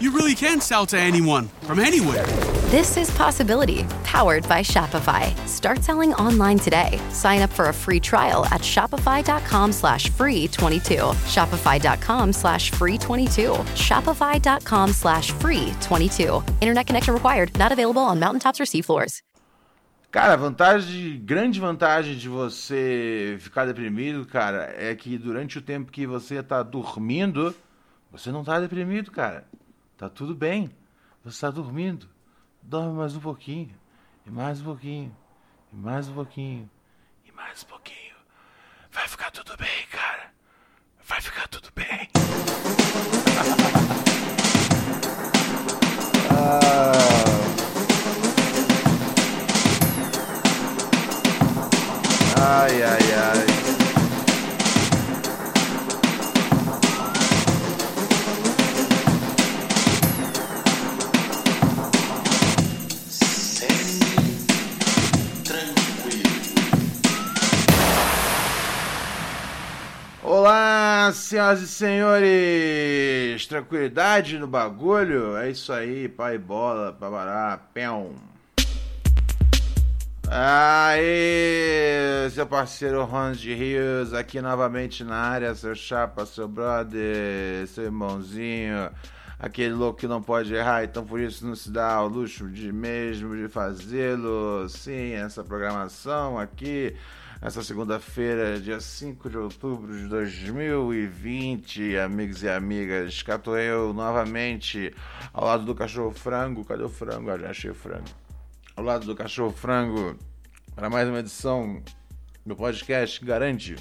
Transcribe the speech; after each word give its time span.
you 0.00 0.10
really 0.12 0.34
can 0.34 0.60
sell 0.60 0.86
to 0.86 0.98
anyone 0.98 1.48
from 1.62 1.78
anywhere. 1.78 2.26
This 2.70 2.96
is 2.96 3.10
Possibility, 3.10 3.84
powered 4.04 4.48
by 4.48 4.60
Shopify. 4.60 5.36
Start 5.48 5.82
selling 5.82 6.14
online 6.14 6.58
today. 6.58 7.00
Sign 7.10 7.42
up 7.42 7.50
for 7.50 7.68
a 7.68 7.72
free 7.72 7.98
trial 7.98 8.44
at 8.46 8.60
shopify.com 8.60 9.72
slash 9.72 10.08
free 10.10 10.46
22. 10.48 10.96
Shopify.com 11.26 12.32
slash 12.32 12.70
free 12.70 12.96
22. 12.96 13.50
Shopify.com 13.74 14.92
slash 14.92 15.32
free 15.32 15.74
22. 15.80 16.42
Internet 16.60 16.86
connection 16.86 17.14
required. 17.14 17.56
Not 17.58 17.72
available 17.72 18.02
on 18.02 18.20
mountaintops 18.20 18.60
or 18.60 18.64
seafloors. 18.64 19.20
Cara, 20.10 20.32
a 20.32 20.36
vantagem, 20.36 21.20
grande 21.24 21.60
vantagem 21.60 22.16
de 22.16 22.28
você 22.28 23.36
ficar 23.38 23.64
deprimido, 23.64 24.26
cara, 24.26 24.74
é 24.76 24.92
que 24.92 25.16
durante 25.16 25.58
o 25.58 25.62
tempo 25.62 25.92
que 25.92 26.04
você 26.04 26.42
tá 26.42 26.64
dormindo, 26.64 27.54
você 28.10 28.32
não 28.32 28.42
tá 28.42 28.58
deprimido, 28.58 29.12
cara. 29.12 29.44
Tá 30.00 30.08
tudo 30.08 30.34
bem. 30.34 30.74
Você 31.22 31.42
tá 31.42 31.50
dormindo. 31.50 32.08
Dorme 32.62 32.94
mais 32.94 33.14
um 33.14 33.20
pouquinho. 33.20 33.78
E 34.24 34.30
mais 34.30 34.58
um 34.62 34.64
pouquinho. 34.64 35.14
E 35.70 35.76
mais 35.76 36.08
um 36.08 36.14
pouquinho. 36.14 36.70
E 37.22 37.30
mais 37.32 37.62
um 37.62 37.66
pouquinho. 37.66 38.16
Vai 38.90 39.06
ficar 39.06 39.30
tudo 39.30 39.54
bem, 39.58 39.86
cara. 39.90 40.32
Vai 41.04 41.20
ficar 41.20 41.46
tudo 41.48 41.70
bem. 41.74 41.84
Ai, 52.42 52.82
ai, 52.82 53.12
ai. 53.12 53.49
Senhoras 71.12 71.62
e 71.62 71.68
senhores! 71.68 73.46
Tranquilidade 73.46 74.38
no 74.38 74.46
bagulho? 74.46 75.36
É 75.36 75.50
isso 75.50 75.72
aí, 75.72 76.08
pai 76.08 76.38
bola, 76.38 76.92
babará, 76.92 77.58
pão. 77.74 78.14
Aê, 80.28 82.30
seu 82.30 82.46
parceiro 82.46 83.04
Ron 83.04 83.32
de 83.32 83.52
Rios, 83.52 84.14
aqui 84.14 84.40
novamente 84.40 85.02
na 85.02 85.16
área, 85.16 85.54
seu 85.56 85.74
chapa, 85.74 86.24
seu 86.24 86.46
brother, 86.46 87.66
seu 87.66 87.84
irmãozinho, 87.84 88.90
aquele 89.40 89.72
louco 89.72 89.98
que 89.98 90.06
não 90.06 90.22
pode 90.22 90.54
errar, 90.54 90.84
então 90.84 91.04
por 91.04 91.18
isso 91.18 91.46
não 91.46 91.56
se 91.56 91.70
dá 91.70 92.00
o 92.02 92.06
luxo 92.06 92.48
de 92.48 92.70
mesmo 92.70 93.34
de 93.34 93.48
fazê-lo. 93.48 94.68
Sim, 94.68 95.12
essa 95.12 95.42
programação 95.42 96.38
aqui, 96.38 96.94
essa 97.40 97.62
segunda-feira, 97.62 98.60
dia 98.60 98.78
5 98.78 99.30
de 99.30 99.38
outubro 99.38 99.96
de 99.96 100.06
2020, 100.06 101.96
amigos 101.96 102.42
e 102.42 102.48
amigas, 102.48 103.22
cato 103.22 103.56
eu 103.56 103.92
novamente 103.94 104.94
ao 105.32 105.46
lado 105.46 105.64
do 105.64 105.74
cachorro 105.74 106.12
frango. 106.12 106.64
Cadê 106.64 106.84
o 106.84 106.88
frango? 106.88 107.30
Olha, 107.30 107.48
achei 107.48 107.70
o 107.70 107.74
frango 107.74 108.20
ao 108.80 108.86
lado 108.86 109.04
do 109.04 109.14
Cachorro 109.14 109.52
Frango 109.52 110.16
para 110.74 110.88
mais 110.88 111.06
uma 111.06 111.18
edição 111.18 111.82
do 112.46 112.56
podcast 112.56 113.22
garante 113.22 113.76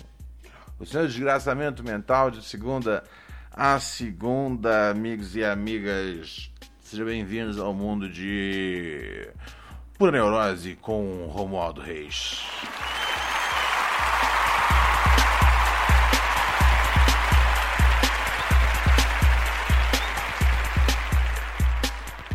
o 0.78 0.86
seu 0.86 1.08
desgraçamento 1.08 1.82
mental 1.82 2.30
de 2.30 2.44
segunda 2.44 3.02
a 3.62 3.78
segunda, 3.78 4.90
amigos 4.90 5.36
e 5.36 5.44
amigas. 5.44 6.50
Sejam 6.82 7.06
bem-vindos 7.06 7.60
ao 7.60 7.74
mundo 7.74 8.08
de 8.08 9.28
Pura 9.98 10.14
Neurose 10.14 10.78
com 10.78 11.26
Romualdo 11.26 11.82
Reis. 11.82 12.42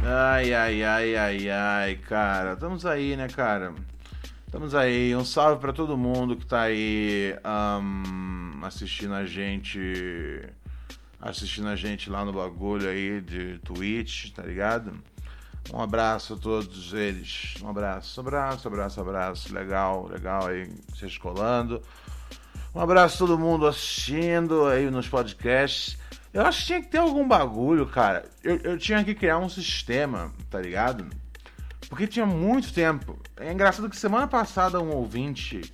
Ai, 0.05 0.53
ai, 0.53 0.83
ai, 0.83 1.17
ai, 1.17 1.51
ai, 1.51 1.95
cara. 2.07 2.53
Estamos 2.53 2.85
aí, 2.85 3.17
né, 3.17 3.29
cara? 3.29 3.73
Estamos 4.45 4.75
aí. 4.75 5.17
Um 5.17 5.25
salve 5.25 5.59
para 5.59 5.73
todo 5.73 5.97
mundo 5.97 6.37
que 6.37 6.45
tá 6.45 6.65
aí 6.65 7.35
um, 7.81 8.63
assistindo 8.63 9.15
a 9.15 9.25
gente. 9.25 9.81
Assistindo 11.25 11.69
a 11.69 11.75
gente 11.75 12.11
lá 12.11 12.23
no 12.23 12.35
bagulho 12.35 12.87
aí 12.87 13.19
de 13.23 13.59
Twitch, 13.61 14.31
tá 14.33 14.43
ligado? 14.43 14.93
Um 15.73 15.81
abraço 15.81 16.35
a 16.35 16.37
todos 16.37 16.93
eles. 16.93 17.55
Um 17.63 17.71
abraço, 17.71 18.21
abraço, 18.21 18.69
abraço, 18.69 19.01
abraço. 19.01 19.55
Legal, 19.55 20.07
legal 20.07 20.47
aí, 20.47 20.71
se 20.95 21.07
escolando. 21.07 21.81
Um 22.75 22.81
abraço 22.81 23.25
a 23.25 23.27
todo 23.27 23.39
mundo 23.39 23.67
assistindo 23.67 24.67
aí 24.67 24.91
nos 24.91 25.09
podcasts. 25.09 25.97
Eu 26.31 26.43
acho 26.43 26.61
que 26.61 26.67
tinha 26.67 26.83
que 26.83 26.89
ter 26.89 26.99
algum 26.99 27.27
bagulho, 27.27 27.87
cara. 27.87 28.29
Eu, 28.43 28.57
eu 28.59 28.77
tinha 28.77 29.03
que 29.03 29.15
criar 29.15 29.39
um 29.39 29.49
sistema, 29.49 30.31
tá 30.51 30.61
ligado? 30.61 31.07
Porque 31.89 32.07
tinha 32.07 32.27
muito 32.27 32.71
tempo. 32.71 33.19
É 33.39 33.51
engraçado 33.51 33.89
que 33.89 33.97
semana 33.97 34.29
passada 34.29 34.79
um 34.79 34.91
ouvinte 34.91 35.73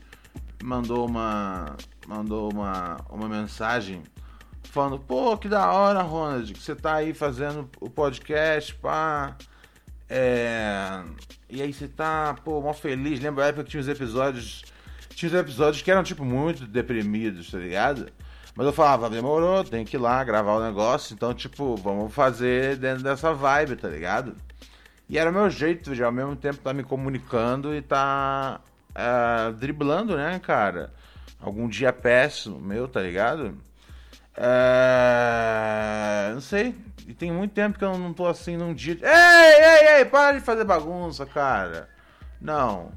mandou 0.63 1.09
uma 1.09 1.77
mandou 2.07 2.53
uma, 2.53 2.99
uma 3.11 3.29
mensagem 3.29 4.05
falando: 4.65 4.99
"Pô, 4.99 5.37
que 5.37 5.49
da 5.49 5.73
hora, 5.73 6.03
Ronald, 6.03 6.53
que 6.53 6.63
você 6.63 6.75
tá 6.75 6.97
aí 6.97 7.15
fazendo 7.15 7.69
o 7.81 7.91
podcast, 7.91 8.75
pá. 8.77 9.37
É... 10.09 11.03
E 11.49 11.63
aí 11.63 11.73
você 11.73 11.89
tá, 11.89 12.37
pô, 12.45 12.61
mó 12.61 12.73
feliz. 12.73 13.21
Lembra 13.21 13.45
a 13.45 13.49
época 13.49 13.65
que 13.65 13.71
tinha 13.71 13.81
os 13.81 13.89
episódios, 13.89 14.65
tinha 15.15 15.29
os 15.29 15.35
episódios 15.35 15.83
que 15.83 15.91
eram 15.91 16.03
tipo 16.03 16.25
muito 16.25 16.67
deprimidos, 16.67 17.51
tá 17.51 17.59
ligado? 17.59 18.11
Mas 18.57 18.67
eu 18.67 18.73
falava, 18.73 19.09
demorou, 19.09 19.65
tem 19.65 19.85
que 19.85 19.97
ir 19.97 20.01
lá 20.01 20.23
gravar 20.25 20.57
o 20.57 20.63
negócio, 20.63 21.15
então, 21.15 21.33
tipo, 21.33 21.77
vamos 21.77 22.13
fazer 22.13 22.77
dentro 22.77 23.03
dessa 23.03 23.33
vibe, 23.33 23.77
tá 23.77 23.89
ligado? 23.89 24.37
E 25.09 25.19
era 25.19 25.31
o 25.31 25.33
meu 25.33 25.49
jeito 25.49 25.95
de, 25.95 26.03
ao 26.03 26.13
mesmo 26.13 26.37
tempo, 26.37 26.59
tá 26.59 26.73
me 26.73 26.83
comunicando 26.85 27.75
e 27.75 27.81
tá 27.83 28.61
uh, 28.91 29.53
driblando, 29.55 30.17
né, 30.17 30.39
cara? 30.41 30.93
Algum 31.41 31.69
dia 31.69 31.93
péssimo 31.93 32.61
meu, 32.61 32.87
tá 32.87 33.01
ligado? 33.01 33.57
Uh, 34.37 36.35
não 36.35 36.41
sei. 36.41 36.75
E 37.07 37.15
tem 37.15 37.33
muito 37.33 37.53
tempo 37.53 37.79
que 37.79 37.85
eu 37.85 37.99
não 37.99 38.13
tô 38.13 38.27
assim 38.27 38.57
num 38.57 38.73
dia. 38.73 38.99
Ei, 39.03 39.65
ei, 39.65 39.99
ei, 39.99 40.05
para 40.05 40.39
de 40.39 40.45
fazer 40.45 40.65
bagunça, 40.65 41.27
cara. 41.27 41.89
Não. 42.41 42.93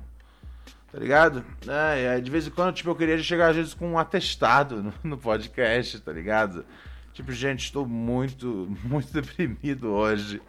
Tá 0.91 0.99
ligado? 0.99 1.43
É, 1.67 2.19
de 2.19 2.29
vez 2.29 2.45
em 2.45 2.51
quando, 2.51 2.75
tipo, 2.75 2.89
eu 2.91 2.95
queria 2.95 3.17
chegar 3.17 3.49
às 3.49 3.55
vezes 3.55 3.73
com 3.73 3.93
um 3.93 3.97
atestado 3.97 4.83
no, 4.83 4.93
no 5.03 5.17
podcast, 5.17 5.99
tá 5.99 6.11
ligado? 6.11 6.63
Tipo, 7.13 7.31
gente, 7.31 7.65
estou 7.65 7.85
muito, 7.85 8.69
muito 8.85 9.11
deprimido 9.11 9.91
hoje, 9.91 10.41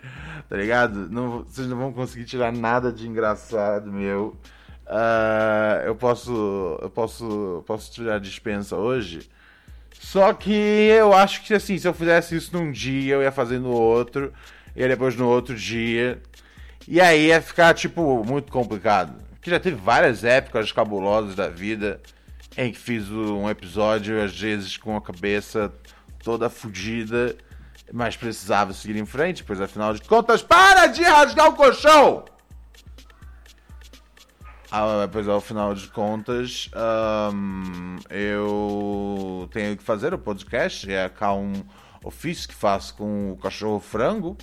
tá 0.49 0.57
ligado? 0.57 1.09
Não, 1.11 1.45
vocês 1.45 1.67
não 1.67 1.77
vão 1.77 1.93
conseguir 1.93 2.27
tirar 2.27 2.53
nada 2.53 2.93
de 2.93 3.09
engraçado 3.09 3.91
meu. 3.91 4.37
Uh, 4.87 5.87
eu 5.87 5.97
posso, 5.97 6.79
eu 6.83 6.91
posso, 6.91 7.65
posso 7.67 7.91
tirar 7.91 8.21
dispensa 8.21 8.77
hoje. 8.77 9.29
Só 9.99 10.33
que 10.33 10.53
eu 10.53 11.13
acho 11.13 11.43
que 11.43 11.55
assim, 11.55 11.79
se 11.79 11.89
eu 11.89 11.95
fizesse 11.95 12.37
isso 12.37 12.57
num 12.57 12.71
dia, 12.71 13.15
eu 13.15 13.23
ia 13.23 13.33
fazer 13.33 13.59
no 13.59 13.71
outro, 13.71 14.33
e 14.77 14.87
depois 14.87 15.17
no 15.17 15.29
outro 15.29 15.55
dia. 15.55 16.21
E 16.87 17.01
aí 17.01 17.29
ia 17.29 17.41
ficar, 17.41 17.75
tipo, 17.75 18.23
muito 18.25 18.53
complicado 18.53 19.25
que 19.45 19.51
já 19.51 19.61
teve 19.61 19.77
várias 19.77 20.25
épocas 20.25 20.73
cabulosas 20.73 21.35
da 21.35 21.49
vida 21.49 22.01
em 22.57 22.73
que 22.73 22.79
fiz 22.79 23.11
um 23.11 23.49
episódio, 23.51 24.23
às 24.23 24.35
vezes 24.41 24.79
com 24.79 24.97
a 24.97 25.03
cabeça 25.03 25.71
toda 26.23 26.49
fodida, 26.49 27.37
mas 27.93 28.17
precisava 28.17 28.73
seguir 28.73 28.97
em 28.97 29.05
frente, 29.05 29.45
pois 29.45 29.61
afinal 29.61 29.93
de 29.93 30.01
contas, 30.01 30.43
para 30.43 30.87
de 30.87 31.03
rasgar 31.03 31.49
o 31.49 31.53
colchão! 31.53 32.25
Apesar 35.05 35.35
ao 35.35 35.41
final 35.41 35.73
de 35.73 35.87
contas, 35.87 36.69
um, 37.33 37.97
eu 38.11 39.49
tenho 39.53 39.77
que 39.77 39.85
fazer 39.85 40.13
o 40.13 40.19
podcast, 40.19 40.93
é 40.93 41.09
cá 41.09 41.33
um 41.33 41.53
ofício 42.03 42.49
que 42.49 42.55
faço 42.57 42.97
com 42.97 43.31
o 43.31 43.37
cachorro 43.37 43.79
frango. 43.79 44.37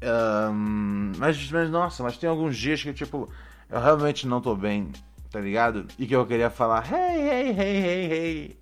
Um, 0.00 1.10
mas, 1.16 1.50
mas, 1.50 1.70
nossa, 1.70 2.04
mas 2.04 2.16
tem 2.16 2.30
alguns 2.30 2.56
dias 2.56 2.80
que, 2.80 2.92
tipo, 2.92 3.28
eu 3.68 3.80
realmente 3.80 4.28
não 4.28 4.40
tô 4.40 4.54
bem, 4.54 4.92
tá 5.28 5.40
ligado? 5.40 5.88
E 5.98 6.06
que 6.06 6.14
eu 6.14 6.24
queria 6.24 6.50
falar, 6.50 6.86
hey, 6.92 7.20
hey, 7.20 7.50
hey, 7.50 7.84
hey, 7.84 8.12
hey. 8.12 8.58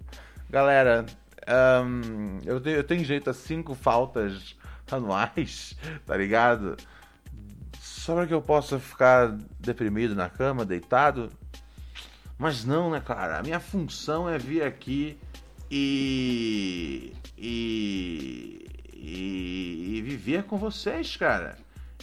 Galera, 0.49 1.05
um, 1.85 2.39
eu, 2.47 2.59
tenho, 2.59 2.77
eu 2.77 2.85
tenho 2.85 3.05
jeito 3.05 3.29
a 3.29 3.35
cinco 3.35 3.75
faltas 3.75 4.57
anuais, 4.91 5.77
tá 6.07 6.17
ligado? 6.17 6.75
Só 8.07 8.15
para 8.15 8.25
que 8.25 8.33
eu 8.33 8.41
possa 8.41 8.79
ficar 8.79 9.37
deprimido 9.59 10.15
na 10.15 10.31
cama, 10.31 10.65
deitado. 10.65 11.29
Mas 12.39 12.65
não, 12.65 12.89
né, 12.89 13.01
cara? 13.01 13.41
A 13.41 13.43
minha 13.43 13.59
função 13.59 14.29
é 14.29 14.39
vir 14.39 14.63
aqui 14.63 15.19
e. 15.69 17.13
e. 17.37 18.65
e, 18.95 19.97
e 19.97 20.03
viver 20.03 20.45
com 20.45 20.57
vocês, 20.57 21.17
cara. 21.17 21.59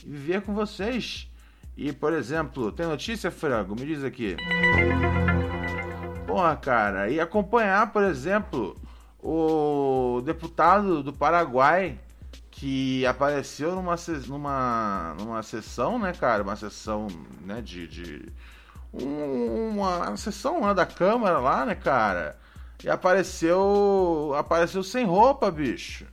E 0.06 0.10
viver 0.10 0.42
com 0.42 0.54
vocês. 0.54 1.32
E, 1.78 1.94
por 1.94 2.12
exemplo, 2.12 2.70
tem 2.74 2.86
notícia, 2.86 3.32
Frango? 3.32 3.74
Me 3.74 3.86
diz 3.86 4.04
aqui. 4.04 4.36
Porra, 6.28 6.58
cara. 6.58 7.10
E 7.10 7.18
acompanhar, 7.18 7.94
por 7.94 8.04
exemplo, 8.04 8.78
o 9.22 10.22
deputado 10.26 11.02
do 11.02 11.14
Paraguai 11.14 11.98
que 12.56 13.06
apareceu 13.06 13.76
numa, 13.76 13.96
numa, 14.28 15.16
numa 15.18 15.44
sessão, 15.44 15.98
né, 15.98 16.14
cara? 16.14 16.44
Uma 16.44 16.56
sessão, 16.56 17.08
né, 17.42 17.62
de. 17.62 17.88
de 17.88 18.32
uma 18.94 20.16
sessão 20.16 20.62
lá 20.62 20.72
da 20.72 20.86
Câmara 20.86 21.40
lá, 21.40 21.66
né, 21.66 21.74
cara? 21.74 22.38
E 22.84 22.90
apareceu. 22.90 24.34
Apareceu 24.38 24.84
sem 24.84 25.06
roupa, 25.06 25.50
bicho. 25.50 26.06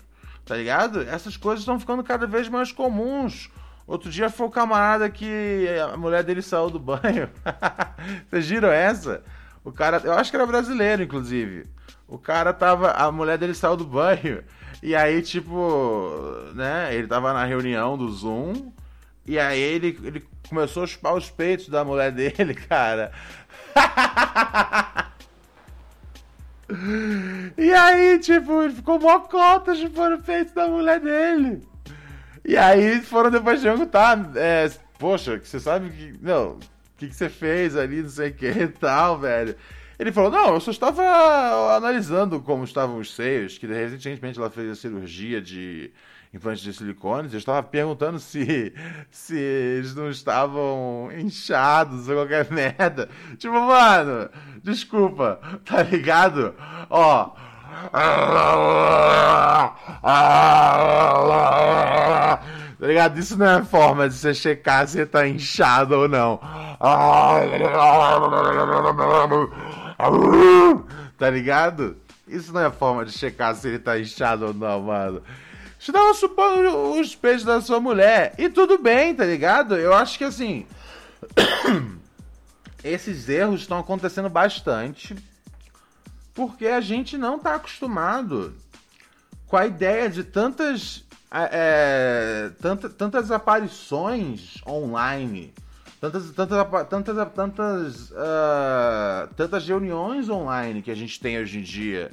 Tá 0.45 0.57
ligado? 0.57 1.03
Essas 1.03 1.37
coisas 1.37 1.61
estão 1.61 1.79
ficando 1.79 2.03
cada 2.03 2.27
vez 2.27 2.49
mais 2.49 2.73
comuns. 2.73 3.51
Outro 3.87 4.11
dia 4.11 4.31
foi 4.31 4.47
o 4.47 4.51
camarada 4.51 5.11
que 5.11 5.67
a 5.93 5.97
mulher 5.97 6.25
dele 6.25 6.43
saiu 6.43 6.71
do 6.71 6.79
banho. 6.79 7.29
Vocês 8.31 8.49
viram 8.49 8.71
essa? 8.71 9.23
O 9.63 9.71
cara, 9.71 10.01
eu 10.03 10.15
acho 10.15 10.31
que 10.31 10.37
era 10.37 10.47
brasileiro, 10.47 11.03
inclusive. 11.03 11.67
O 12.09 12.19
cara 12.19 12.53
tava. 12.53 12.93
A 12.93 13.13
mulher 13.13 13.37
dele 13.37 13.55
saiu 13.55 13.77
do 13.77 13.85
banho. 13.85 14.43
E 14.83 14.97
aí, 14.97 15.21
tipo, 15.23 16.11
né? 16.55 16.95
Ele 16.95 17.07
tava 17.07 17.33
na 17.33 17.45
reunião 17.45 17.99
do 17.99 18.09
Zoom. 18.11 18.73
E 19.27 19.39
aí 19.39 19.61
ele, 19.61 19.99
ele 20.03 20.25
começou 20.49 20.85
a 20.85 20.87
chupar 20.87 21.15
os 21.15 21.31
peitos 21.31 21.69
da 21.69 21.85
mulher 21.85 22.11
dele, 22.13 22.55
cara. 22.55 23.13
e 27.57 27.73
aí, 27.73 28.19
tipo, 28.19 28.63
ele 28.63 28.75
ficou 28.75 28.99
mocota 28.99 29.75
chupando 29.75 30.17
o 30.17 30.23
peito 30.23 30.55
da 30.55 30.67
mulher 30.67 31.01
dele. 31.01 31.63
E 32.45 32.57
aí 32.57 33.01
foram 33.03 33.31
depois 33.31 33.63
perguntar, 33.63 34.31
é, 34.35 34.71
poxa, 34.99 35.39
você 35.39 35.61
sabe 35.61 35.91
que. 35.91 36.15
Não, 36.23 36.53
o 36.53 36.61
que, 36.97 37.09
que 37.09 37.15
você 37.15 37.29
fez 37.29 37.77
ali, 37.77 38.03
não 38.03 38.09
sei 38.09 38.31
o 38.31 38.35
que 38.35 38.47
e 38.47 38.69
tal, 38.69 39.19
velho. 39.19 39.55
Ele 40.01 40.13
falou: 40.13 40.31
Não, 40.31 40.55
eu 40.55 40.61
só 40.61 40.71
estava 40.71 41.03
analisando 41.77 42.41
como 42.41 42.65
estavam 42.65 42.97
os 42.97 43.15
seios, 43.15 43.59
que 43.59 43.67
recentemente 43.67 44.39
ela 44.39 44.49
fez 44.49 44.71
a 44.71 44.75
cirurgia 44.75 45.43
de 45.43 45.93
implantes 46.33 46.63
de 46.63 46.73
silicones. 46.73 47.35
Eu 47.35 47.39
estava 47.39 47.63
perguntando 47.63 48.19
se, 48.19 48.73
se 49.11 49.37
eles 49.37 49.95
não 49.95 50.09
estavam 50.09 51.11
inchados 51.13 52.09
ou 52.09 52.15
qualquer 52.15 52.49
merda. 52.51 53.11
Tipo, 53.37 53.61
mano, 53.61 54.31
desculpa, 54.63 55.39
tá 55.67 55.83
ligado? 55.83 56.55
Ó. 56.89 57.33
Tá 62.81 62.87
ligado? 62.87 63.19
Isso 63.19 63.37
não 63.37 63.47
é 63.47 63.63
forma 63.63 64.09
de 64.09 64.15
você 64.15 64.33
checar 64.33 64.89
se 64.89 65.05
tá 65.05 65.29
inchado 65.29 65.95
ou 65.95 66.09
não. 66.09 66.41
Tá 71.19 71.29
ligado? 71.29 71.99
Isso 72.27 72.51
não 72.51 72.63
é 72.63 72.71
forma 72.71 73.05
de 73.05 73.13
checar 73.13 73.55
se 73.55 73.69
ele 73.69 73.79
tá 73.79 73.99
inchado 73.99 74.47
ou 74.47 74.55
não, 74.55 74.81
mano. 74.81 75.23
Você 75.79 75.93
tava 75.93 76.15
supondo 76.15 76.99
os 76.99 77.15
peitos 77.15 77.45
da 77.45 77.61
sua 77.61 77.81
mulher. 77.81 78.35
E 78.39 78.49
tudo 78.49 78.79
bem, 78.79 79.15
tá 79.15 79.25
ligado? 79.25 79.77
Eu 79.77 79.93
acho 79.93 80.17
que 80.17 80.25
assim. 80.25 80.67
esses 82.83 83.29
erros 83.29 83.61
estão 83.63 83.79
acontecendo 83.79 84.31
bastante. 84.31 85.15
Porque 86.33 86.67
a 86.69 86.81
gente 86.81 87.19
não 87.19 87.39
tá 87.39 87.57
acostumado 87.57 88.55
com 89.47 89.57
a 89.57 89.67
ideia 89.67 90.09
de 90.09 90.25
tantas. 90.25 91.05
É, 91.33 92.51
tanta, 92.61 92.89
tantas 92.89 93.31
aparições 93.31 94.57
online 94.67 95.55
tantas, 96.01 96.31
tantas, 96.31 96.89
tantas, 96.89 97.33
tantas, 97.35 98.11
uh, 98.11 99.35
tantas 99.37 99.69
reuniões 99.69 100.29
online 100.31 100.83
que 100.83 100.91
a 100.91 100.95
gente 100.95 101.21
tem 101.21 101.39
hoje 101.39 101.59
em 101.59 101.63
dia, 101.63 102.11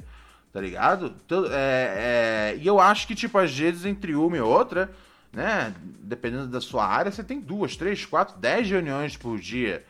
tá 0.52 0.60
ligado? 0.60 1.14
É, 1.50 2.54
é, 2.54 2.58
e 2.60 2.66
eu 2.66 2.78
acho 2.78 3.06
que, 3.06 3.14
tipo, 3.14 3.38
às 3.38 3.56
vezes, 3.56 3.86
entre 3.86 4.14
uma 4.14 4.36
e 4.36 4.40
outra, 4.40 4.90
né, 5.32 5.74
dependendo 6.00 6.46
da 6.46 6.60
sua 6.60 6.86
área, 6.86 7.10
você 7.10 7.24
tem 7.24 7.40
duas, 7.40 7.76
três, 7.76 8.04
quatro, 8.04 8.36
dez 8.38 8.68
reuniões 8.68 9.16
por 9.16 9.38
dia. 9.38 9.84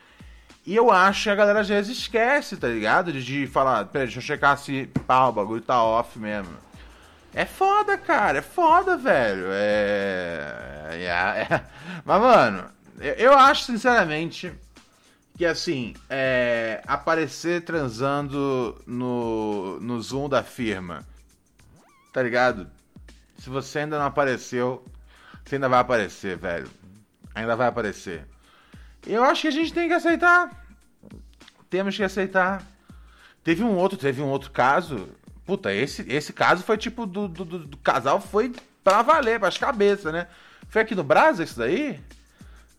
E 0.65 0.77
eu 0.77 0.91
acho 0.91 1.25
que 1.25 1.31
a 1.31 1.35
galera 1.35 1.61
às 1.61 1.69
vezes 1.69 1.99
esquece, 1.99 2.57
tá 2.57 2.69
ligado? 2.69 3.13
De, 3.13 3.25
de 3.25 3.47
falar, 3.47 3.87
peraí, 3.87 4.07
deixa 4.07 4.19
eu 4.19 4.23
checar 4.23 4.57
se 4.59 4.87
pá, 5.07 5.27
o 5.27 5.33
bagulho 5.33 5.63
tá 5.63 5.83
off 5.83 6.19
mesmo. 6.19 6.55
É 7.35 7.45
foda, 7.45 7.97
cara, 7.97 8.39
é 8.39 8.43
foda, 8.43 8.97
velho. 8.97 9.47
É. 9.51 10.89
é, 10.93 11.07
é... 11.07 11.65
Mas, 12.05 12.21
mano, 12.21 12.65
eu 13.01 13.33
acho, 13.33 13.65
sinceramente, 13.65 14.53
que 15.37 15.47
assim, 15.47 15.95
é, 16.11 16.83
aparecer 16.87 17.63
transando 17.63 18.83
no, 18.87 19.79
no 19.81 20.01
Zoom 20.03 20.29
da 20.29 20.43
firma, 20.43 21.07
tá 22.13 22.23
ligado? 22.23 22.69
Se 23.39 23.49
você 23.49 23.81
ainda 23.81 23.99
não 23.99 24.07
apareceu, 24.07 24.85
você 25.45 25.55
ainda 25.55 25.69
vai 25.69 25.79
aparecer, 25.79 26.37
velho. 26.37 26.69
Ainda 27.35 27.55
vai 27.55 27.69
aparecer. 27.69 28.27
Eu 29.07 29.23
acho 29.23 29.43
que 29.43 29.49
a 29.49 29.53
gente 29.53 29.73
tem 29.73 29.87
que 29.87 29.95
aceitar. 29.95 30.51
Temos 31.71 31.97
que 31.97 32.03
aceitar. 32.03 32.63
Teve 33.45 33.63
um 33.63 33.77
outro, 33.77 33.97
teve 33.97 34.21
um 34.21 34.29
outro 34.29 34.51
caso. 34.51 35.09
Puta, 35.47 35.73
esse, 35.73 36.05
esse 36.09 36.33
caso 36.33 36.65
foi 36.65 36.77
tipo 36.77 37.07
do, 37.07 37.29
do, 37.29 37.45
do, 37.45 37.59
do 37.61 37.77
casal 37.79 38.21
foi 38.21 38.53
pra 38.83 39.03
valer, 39.03 39.39
pras 39.39 39.57
cabeças, 39.57 40.13
né? 40.13 40.27
Foi 40.69 40.83
aqui 40.83 40.95
no 40.95 41.05
Brasil 41.05 41.45
isso 41.45 41.59
daí? 41.59 42.01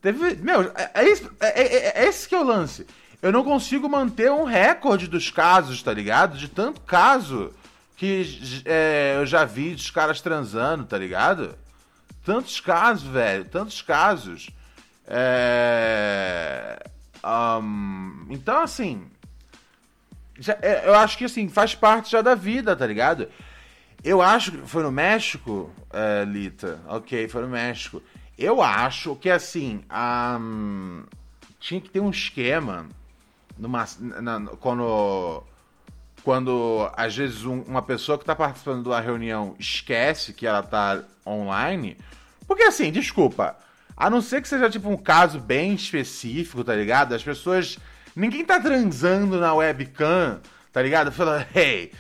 Teve. 0.02 0.36
Meu, 0.36 0.72
é, 0.76 0.92
é, 0.94 1.10
isso, 1.10 1.30
é, 1.40 1.62
é, 1.62 2.04
é, 2.04 2.08
esse 2.08 2.28
que 2.28 2.36
é 2.36 2.40
o 2.40 2.44
lance. 2.44 2.86
Eu 3.22 3.32
não 3.32 3.44
consigo 3.44 3.90
manter 3.90 4.32
um 4.32 4.46
recorde 4.46 5.08
dos 5.08 5.30
casos, 5.30 5.84
tá 5.84 5.94
ligado? 5.94 6.38
De 6.38 6.48
tanto 6.48 6.80
caso 6.82 7.54
que 7.98 8.62
é, 8.64 9.16
eu 9.18 9.26
já 9.26 9.44
vi 9.44 9.76
dos 9.76 9.92
caras 9.92 10.22
transando, 10.22 10.86
tá 10.86 10.98
ligado? 10.98 11.58
Tantos 12.24 12.62
casos, 12.62 13.08
velho. 13.10 13.44
Tantos 13.46 13.82
casos. 13.82 14.50
É... 15.06 16.80
Um, 17.24 18.28
então, 18.30 18.62
assim. 18.62 19.06
Já, 20.38 20.58
é, 20.62 20.88
eu 20.88 20.96
acho 20.96 21.18
que 21.18 21.26
assim, 21.26 21.50
faz 21.50 21.76
parte 21.76 22.12
já 22.12 22.22
da 22.22 22.36
vida, 22.36 22.74
tá 22.74 22.88
ligado? 22.88 23.28
Eu 24.02 24.22
acho 24.22 24.54
que 24.54 24.58
foi 24.66 24.82
no 24.84 24.92
México, 24.92 25.70
é, 25.92 26.24
Lita. 26.24 26.80
Ok, 26.88 27.28
foi 27.28 27.42
no 27.42 27.50
México. 27.50 28.02
Eu 28.40 28.62
acho 28.62 29.18
que 29.18 29.30
assim, 29.30 29.84
um, 30.40 31.04
tinha 31.60 31.82
que 31.82 31.90
ter 31.90 32.00
um 32.00 32.10
esquema 32.10 32.88
numa, 33.58 33.86
na, 34.00 34.40
quando, 34.62 35.44
quando 36.24 36.90
às 36.96 37.18
vezes 37.18 37.44
um, 37.44 37.64
uma 37.64 37.82
pessoa 37.82 38.18
que 38.18 38.24
está 38.24 38.34
participando 38.34 38.84
de 38.84 38.88
uma 38.88 39.02
reunião 39.02 39.58
esquece 39.60 40.32
que 40.32 40.48
ela 40.48 40.62
está 40.62 41.04
online. 41.28 41.98
Porque 42.48 42.64
assim, 42.64 42.94
desculpa, 42.94 43.58
a 43.96 44.10
não 44.10 44.22
ser 44.22 44.42
que 44.42 44.48
seja 44.48 44.70
tipo 44.70 44.88
um 44.88 44.96
caso 44.96 45.38
bem 45.38 45.74
específico, 45.74 46.64
tá 46.64 46.74
ligado? 46.74 47.14
As 47.14 47.22
pessoas. 47.22 47.78
Ninguém 48.16 48.46
tá 48.46 48.58
transando 48.58 49.38
na 49.38 49.54
webcam, 49.54 50.40
tá 50.72 50.82
ligado? 50.82 51.12
Falando, 51.12 51.46
hey, 51.54 51.92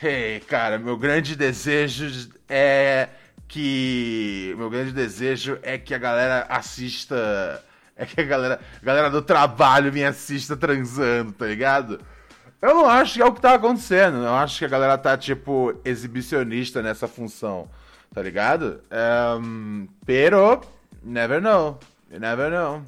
hey, 0.00 0.38
cara, 0.46 0.78
meu 0.78 0.96
grande 0.96 1.34
desejo 1.34 2.30
é 2.48 3.08
que 3.48 4.54
meu 4.58 4.68
grande 4.68 4.92
desejo 4.92 5.58
é 5.62 5.78
que 5.78 5.94
a 5.94 5.98
galera 5.98 6.46
assista. 6.48 7.64
É 7.96 8.06
que 8.06 8.20
a 8.20 8.24
galera, 8.24 8.60
a 8.80 8.84
galera 8.84 9.10
do 9.10 9.20
trabalho 9.20 9.92
me 9.92 10.04
assista 10.04 10.56
transando, 10.56 11.32
tá 11.32 11.46
ligado? 11.46 12.00
Eu 12.62 12.74
não 12.74 12.86
acho 12.86 13.14
que 13.14 13.22
é 13.22 13.24
o 13.24 13.32
que 13.32 13.40
tá 13.40 13.54
acontecendo. 13.54 14.18
Eu 14.18 14.34
acho 14.34 14.58
que 14.58 14.64
a 14.64 14.68
galera 14.68 14.96
tá, 14.98 15.16
tipo, 15.16 15.74
exibicionista 15.84 16.82
nessa 16.82 17.08
função, 17.08 17.68
tá 18.14 18.22
ligado? 18.22 18.80
Um, 19.40 19.88
pero, 20.06 20.60
never 21.02 21.40
know. 21.40 21.78
You 22.10 22.20
never 22.20 22.50
know. 22.50 22.82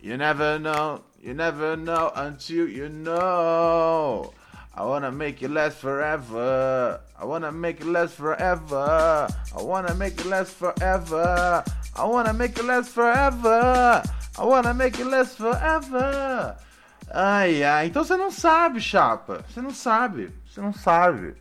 You 0.00 0.16
never 0.16 0.60
know. 0.60 1.04
You 1.20 1.34
never 1.34 1.76
know 1.76 2.12
until 2.14 2.68
you 2.68 2.88
know. 2.88 4.32
I 4.78 4.84
wanna 4.84 5.10
make 5.10 5.42
it 5.42 5.50
last 5.50 5.78
forever. 5.78 7.00
I 7.18 7.24
wanna 7.24 7.50
make 7.50 7.80
it 7.80 7.86
last 7.86 8.14
forever. 8.14 9.26
I 9.56 9.62
wanna 9.62 9.94
make 9.94 10.20
it 10.20 10.26
last 10.26 10.52
forever. 10.52 11.64
I 11.96 12.04
wanna 12.04 12.34
make 12.34 12.58
it 12.58 12.64
last 12.66 12.90
forever. 12.90 14.02
I 14.38 14.44
wanna 14.44 14.74
make 14.74 15.00
it 15.00 15.06
last 15.06 15.38
forever. 15.38 16.56
Ai, 17.10 17.64
ai. 17.64 17.86
Então 17.86 18.04
você 18.04 18.18
não 18.18 18.30
sabe, 18.30 18.78
chapa. 18.78 19.42
Você 19.48 19.62
não 19.62 19.70
sabe. 19.70 20.30
Você 20.46 20.60
não 20.60 20.74
sabe. 20.74 21.34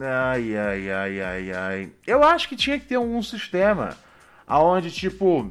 Ai, 0.00 0.56
ai, 0.56 0.90
ai, 0.90 1.20
ai, 1.20 1.52
ai. 1.52 1.92
Eu 2.06 2.24
acho 2.24 2.48
que 2.48 2.56
tinha 2.56 2.78
que 2.78 2.86
ter 2.86 2.96
um 2.96 3.22
sistema 3.22 3.94
aonde, 4.46 4.90
tipo. 4.90 5.50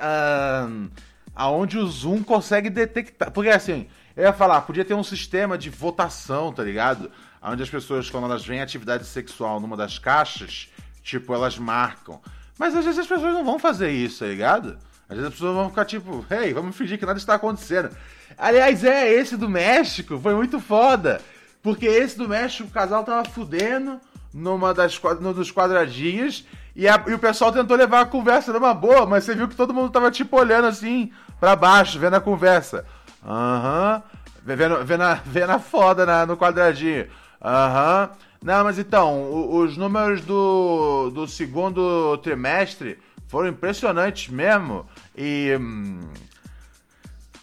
Um, 0.00 0.90
aonde 1.34 1.76
o 1.76 1.86
Zoom 1.88 2.22
consegue 2.22 2.70
detectar. 2.70 3.32
Porque 3.32 3.50
assim, 3.50 3.88
eu 4.16 4.24
ia 4.24 4.32
falar, 4.32 4.60
podia 4.62 4.84
ter 4.84 4.94
um 4.94 5.02
sistema 5.02 5.58
de 5.58 5.70
votação, 5.70 6.52
tá 6.52 6.62
ligado? 6.62 7.10
Onde 7.42 7.62
as 7.62 7.70
pessoas, 7.70 8.08
quando 8.08 8.24
elas 8.24 8.44
veem 8.44 8.62
atividade 8.62 9.04
sexual 9.04 9.60
numa 9.60 9.76
das 9.76 9.98
caixas, 9.98 10.68
tipo, 11.02 11.34
elas 11.34 11.58
marcam. 11.58 12.20
Mas 12.58 12.74
às 12.74 12.84
vezes 12.84 13.00
as 13.00 13.06
pessoas 13.06 13.34
não 13.34 13.44
vão 13.44 13.58
fazer 13.58 13.90
isso, 13.90 14.20
tá 14.20 14.26
ligado? 14.26 14.78
Às 15.08 15.16
vezes 15.16 15.26
as 15.26 15.32
pessoas 15.34 15.54
vão 15.54 15.68
ficar 15.68 15.84
tipo, 15.84 16.24
hey, 16.30 16.52
vamos 16.52 16.76
fingir 16.76 16.98
que 16.98 17.04
nada 17.04 17.18
está 17.18 17.34
acontecendo. 17.34 17.90
Aliás, 18.38 18.84
é, 18.84 19.12
esse 19.12 19.36
do 19.36 19.48
México 19.48 20.18
foi 20.18 20.34
muito 20.34 20.60
foda. 20.60 21.20
Porque 21.62 21.86
esse 21.86 22.16
do 22.16 22.28
México, 22.28 22.68
o 22.68 22.72
casal 22.72 23.04
tava 23.04 23.28
fudendo 23.28 24.00
numa 24.32 24.74
das, 24.74 25.00
num 25.20 25.32
dos 25.32 25.50
quadradinhos 25.50 26.46
e, 26.76 26.88
a, 26.88 27.02
e, 27.06 27.14
o 27.14 27.18
pessoal 27.18 27.52
tentou 27.52 27.76
levar 27.76 28.00
a 28.00 28.06
conversa 28.06 28.52
numa 28.52 28.74
boa, 28.74 29.06
mas 29.06 29.24
você 29.24 29.34
viu 29.34 29.48
que 29.48 29.54
todo 29.54 29.72
mundo 29.72 29.90
tava 29.90 30.10
tipo 30.10 30.36
olhando 30.36 30.66
assim 30.66 31.12
para 31.38 31.54
baixo, 31.54 31.98
vendo 31.98 32.14
a 32.14 32.20
conversa. 32.20 32.84
Aham. 33.24 34.02
Uhum. 34.04 34.20
Vendo, 34.44 34.84
vendo, 34.84 35.04
vendo 35.24 35.50
a 35.50 35.58
foda 35.58 36.04
na, 36.04 36.26
no 36.26 36.36
quadradinho. 36.36 37.06
Aham. 37.42 38.10
Uhum. 38.10 38.24
Não, 38.44 38.62
mas 38.62 38.78
então, 38.78 39.56
os 39.56 39.74
números 39.78 40.20
do, 40.20 41.08
do 41.08 41.26
segundo 41.26 42.18
trimestre 42.18 42.98
foram 43.26 43.48
impressionantes 43.48 44.28
mesmo. 44.28 44.86
E. 45.16 45.56
Hum, 45.58 46.00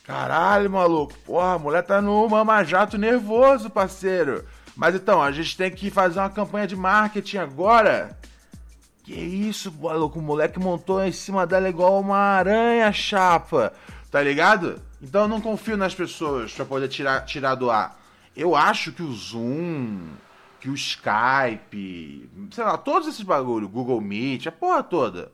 caralho, 0.04 0.70
maluco. 0.70 1.14
Porra, 1.26 1.56
a 1.56 1.60
mulher 1.60 1.82
tá 1.82 2.00
no 2.04 2.30
mamajato 2.30 3.00
nervoso, 3.00 3.68
parceiro. 3.68 4.46
Mas 4.76 4.94
então, 4.94 5.20
a 5.24 5.32
gente 5.32 5.58
tem 5.58 5.72
que 5.72 5.90
fazer 5.90 6.20
uma 6.20 6.30
campanha 6.30 6.68
de 6.68 6.76
marketing 6.76 7.38
agora. 7.38 8.16
Que 9.04 9.16
isso, 9.16 9.74
maluco? 9.82 10.20
O 10.20 10.22
moleque 10.22 10.60
montou 10.60 11.04
em 11.04 11.12
cima 11.12 11.48
dela 11.48 11.68
igual 11.68 12.00
uma 12.00 12.18
aranha 12.18 12.94
chapa. 12.94 13.74
Tá 14.12 14.22
ligado? 14.22 14.80
Então 15.02 15.24
eu 15.24 15.28
não 15.28 15.42
confio 15.42 15.76
nas 15.76 15.96
pessoas 15.96 16.54
pra 16.54 16.64
poder 16.64 16.88
tirar, 16.88 17.26
tirar 17.26 17.56
do 17.56 17.72
ar. 17.72 18.00
Eu 18.36 18.56
acho 18.56 18.92
que 18.92 19.02
o 19.02 19.12
Zoom, 19.12 20.10
que 20.60 20.70
o 20.70 20.76
Skype, 20.76 22.30
sei 22.52 22.64
lá, 22.64 22.78
todos 22.78 23.08
esses 23.08 23.24
bagulho, 23.24 23.68
Google 23.68 24.00
Meet, 24.00 24.48
a 24.48 24.52
porra 24.52 24.84
toda. 24.84 25.32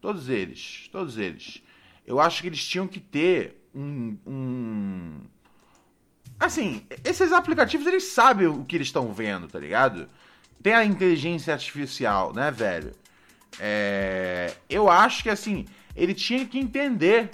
Todos 0.00 0.28
eles, 0.30 0.88
todos 0.90 1.18
eles. 1.18 1.62
Eu 2.06 2.18
acho 2.18 2.40
que 2.40 2.48
eles 2.48 2.66
tinham 2.66 2.88
que 2.88 2.98
ter 2.98 3.62
um, 3.74 4.16
um... 4.26 5.20
Assim, 6.38 6.86
esses 7.04 7.30
aplicativos 7.32 7.86
eles 7.86 8.04
sabem 8.04 8.46
o 8.46 8.64
que 8.64 8.74
eles 8.74 8.88
estão 8.88 9.12
vendo, 9.12 9.46
tá 9.46 9.58
ligado? 9.58 10.08
Tem 10.62 10.72
a 10.72 10.84
inteligência 10.84 11.52
artificial, 11.52 12.32
né, 12.32 12.50
velho? 12.50 12.92
É... 13.58 14.54
Eu 14.68 14.88
acho 14.90 15.22
que 15.22 15.28
assim, 15.28 15.66
ele 15.94 16.14
tinha 16.14 16.46
que 16.46 16.58
entender 16.58 17.30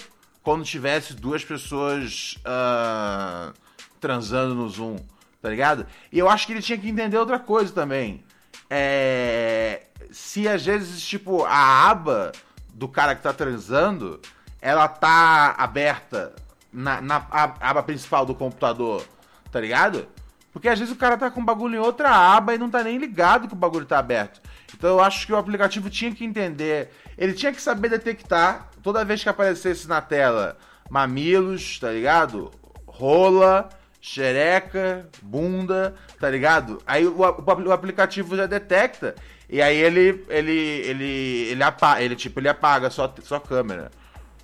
quando 0.47 0.65
tivesse 0.65 1.13
duas 1.13 1.45
pessoas 1.45 2.39
uh, 2.47 3.53
transando 3.99 4.55
no 4.55 4.69
Zoom, 4.69 4.95
tá 5.43 5.49
ligado? 5.49 5.85
E 6.13 6.21
eu 6.21 6.29
acho 6.31 6.47
que 6.47 6.53
ele 6.53 6.63
tinha 6.63 6.79
que 6.79 6.89
entender 6.89 7.19
outra 7.19 7.37
coisa 7.37 7.73
também. 7.73 8.23
É... 8.71 9.87
Se 10.13 10.47
às 10.47 10.65
vezes, 10.65 11.05
tipo, 11.05 11.45
a 11.45 11.91
aba 11.91 12.31
do 12.73 12.87
cara 12.87 13.17
que 13.17 13.25
tá 13.25 13.33
transando, 13.33 14.21
ela 14.61 14.87
tá 14.87 15.57
aberta 15.59 16.33
na, 16.73 17.01
na 17.01 17.27
aba 17.61 17.83
principal 17.83 18.25
do 18.25 18.33
computador, 18.33 19.05
tá 19.51 19.59
ligado? 19.59 20.07
Porque 20.53 20.69
às 20.69 20.79
vezes 20.79 20.95
o 20.95 20.97
cara 20.97 21.17
tá 21.17 21.29
com 21.29 21.41
o 21.41 21.45
bagulho 21.45 21.75
em 21.75 21.81
outra 21.81 22.09
aba 22.09 22.55
e 22.55 22.59
não 22.59 22.71
tá 22.71 22.85
nem 22.85 22.99
ligado 22.99 23.49
que 23.49 23.55
o 23.55 23.57
bagulho 23.57 23.85
tá 23.85 23.99
aberto. 23.99 24.41
Então 24.73 24.91
eu 24.91 25.01
acho 25.01 25.27
que 25.27 25.33
o 25.33 25.37
aplicativo 25.37 25.91
tinha 25.91 26.15
que 26.15 26.25
entender, 26.25 26.93
ele 27.19 27.33
tinha 27.33 27.53
que 27.53 27.61
saber 27.61 27.89
detectar 27.89 28.71
toda 28.87 29.05
vez 29.05 29.21
que 29.21 29.29
aparecesse 29.29 29.89
na 29.89 30.01
tela 30.01 30.57
mamilos, 30.89 31.81
tá 31.81 31.91
ligado? 31.91 32.53
Rola, 32.87 33.69
xereca, 34.01 35.09
bunda, 35.21 35.93
tá 36.21 36.31
ligado? 36.31 36.81
Aí 36.87 37.05
o, 37.05 37.21
o, 37.21 37.67
o 37.67 37.73
aplicativo 37.73 38.37
já 38.37 38.47
detecta 38.47 39.17
e 39.51 39.61
aí 39.61 39.77
ele 39.77 40.25
ele 40.29 40.53
ele 40.53 41.49
ele 41.51 41.63
apaga, 41.65 42.01
ele 42.01 42.15
tipo 42.15 42.39
ele 42.39 42.49
apaga 42.49 42.89
só 42.89 43.13
só 43.25 43.41
câmera. 43.41 43.91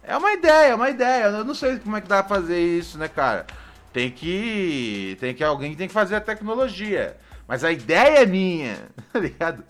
É 0.03 0.17
uma 0.17 0.33
ideia, 0.33 0.73
é 0.73 0.75
uma 0.75 0.91
ideia. 0.91 1.27
Eu 1.27 1.45
não 1.45 1.55
sei 1.55 1.79
como 1.79 1.97
é 1.97 2.01
que 2.01 2.09
dá 2.09 2.21
pra 2.25 2.37
fazer 2.41 2.59
isso, 2.61 2.99
né, 2.99 3.07
cara? 3.07 3.47
Tem 3.93 4.11
que 4.11 5.17
tem 5.21 5.33
que 5.35 5.45
alguém 5.45 5.77
tem 5.77 5.87
que 5.87 5.95
fazer 5.95 6.17
a 6.17 6.21
tecnologia. 6.21 7.17
Mas 7.47 7.63
a 7.63 7.71
ideia 7.71 8.23
é 8.23 8.27
minha, 8.27 8.89
tá 9.13 9.21
ligado? 9.21 9.63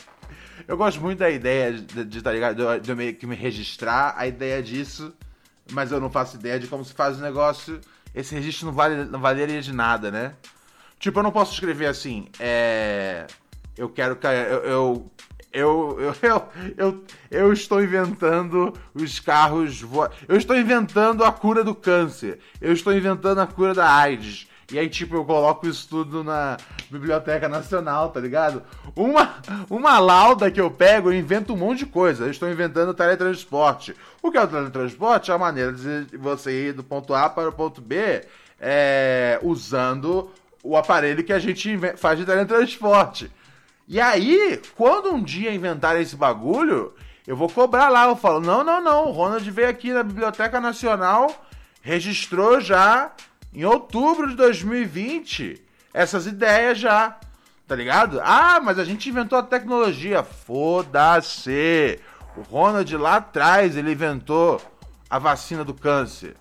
Eu 0.67 0.77
gosto 0.77 1.01
muito 1.01 1.19
da 1.19 1.31
ideia 1.31 1.73
de, 1.73 2.05
de 2.05 2.23
tá 2.23 2.33
ligado? 2.33 2.81
De, 2.81 2.91
eu 2.91 2.97
meio 2.97 3.15
que 3.15 3.27
me 3.27 3.35
registrar, 3.35 4.15
a 4.17 4.27
ideia 4.27 4.63
disso, 4.63 5.13
mas 5.71 5.93
eu 5.93 6.01
não 6.01 6.11
faço 6.11 6.37
ideia 6.37 6.59
de 6.59 6.67
como 6.67 6.85
se 6.85 6.93
faz 6.93 7.19
o 7.19 7.23
negócio. 7.23 7.81
Esse 8.15 8.35
registro 8.35 8.67
não, 8.67 8.73
vale, 8.73 9.05
não 9.05 9.21
valeria 9.21 9.61
de 9.61 9.73
nada, 9.73 10.11
né? 10.11 10.35
Tipo, 10.99 11.19
eu 11.19 11.23
não 11.23 11.33
posso 11.33 11.53
escrever 11.53 11.87
assim, 11.87 12.29
é. 12.39 13.27
Eu 13.77 13.89
quero. 13.89 14.19
Eu, 14.23 14.31
eu, 14.31 15.13
eu, 15.53 15.97
eu, 16.01 16.17
eu, 16.23 16.49
eu, 16.77 17.05
eu 17.31 17.53
estou 17.53 17.83
inventando 17.83 18.73
os 18.95 19.19
carros. 19.19 19.81
Vo... 19.81 20.09
Eu 20.29 20.37
estou 20.37 20.57
inventando 20.57 21.25
a 21.25 21.33
cura 21.33 21.65
do 21.65 21.75
câncer. 21.75 22.39
Eu 22.61 22.73
estou 22.73 22.93
inventando 22.93 23.41
a 23.41 23.47
cura 23.47 23.75
da 23.75 23.91
AIDS. 23.93 24.47
E 24.73 24.79
aí, 24.79 24.89
tipo, 24.89 25.17
eu 25.17 25.25
coloco 25.25 25.69
isso 25.69 25.87
tudo 25.87 26.25
na 26.25 26.57
Biblioteca 26.91 27.47
Nacional, 27.47 28.09
tá 28.09 28.19
ligado? 28.19 28.63
Uma, 28.97 29.35
uma 29.69 29.99
lauda 29.99 30.51
que 30.51 30.61
eu 30.61 30.71
pego, 30.71 31.11
eu 31.11 31.15
invento 31.15 31.53
um 31.53 31.59
monte 31.59 31.81
de 31.81 31.87
coisa. 31.87 32.25
Eu 32.25 32.31
estou 32.31 32.51
inventando 32.51 32.95
teletransporte. 32.95 33.95
O 34.23 34.31
que 34.31 34.39
é 34.39 34.43
o 34.43 34.49
teletransporte? 34.49 35.31
É 35.31 35.35
a 35.35 35.39
maneira 35.39 35.73
de 35.75 36.17
você 36.17 36.69
ir 36.69 36.73
do 36.73 36.83
ponto 36.83 37.13
A 37.13 37.29
para 37.29 37.51
o 37.51 37.53
ponto 37.53 37.83
B 37.83 38.25
é, 38.59 39.39
usando 39.43 40.31
o 40.63 40.75
aparelho 40.75 41.23
que 41.23 41.35
a 41.35 41.39
gente 41.39 41.79
faz 41.99 42.19
de 42.19 42.25
teletransporte. 42.25 43.31
E 43.87 44.01
aí, 44.01 44.59
quando 44.75 45.13
um 45.13 45.23
dia 45.23 45.53
inventar 45.53 46.01
esse 46.01 46.17
bagulho, 46.17 46.95
eu 47.27 47.37
vou 47.37 47.49
cobrar 47.49 47.91
lá. 47.91 48.07
Eu 48.07 48.17
falo: 48.17 48.41
não, 48.41 48.65
não, 48.65 48.81
não. 48.81 49.09
O 49.09 49.13
Ronald 49.13 49.51
veio 49.51 49.69
aqui 49.69 49.93
na 49.93 50.03
Biblioteca 50.03 50.61
Nacional, 50.61 51.45
registrou 51.83 52.59
já 52.59 53.13
em 53.55 53.65
outubro 53.65 54.29
de 54.29 54.37
2020 54.37 55.63
essas 55.93 56.27
ideias 56.27 56.79
já. 56.79 57.19
Tá 57.67 57.77
ligado? 57.77 58.21
Ah, 58.23 58.61
mas 58.63 58.79
a 58.79 58.85
gente 58.85 59.09
inventou 59.09 59.39
a 59.39 59.43
tecnologia. 59.43 60.23
Foda-se. 60.23 61.99
O 62.37 62.41
Ronald 62.43 62.97
lá 62.97 63.17
atrás, 63.17 63.77
ele 63.77 63.93
inventou 63.93 64.61
a 65.09 65.19
vacina 65.19 65.65
do 65.65 65.75
câncer. 65.75 66.35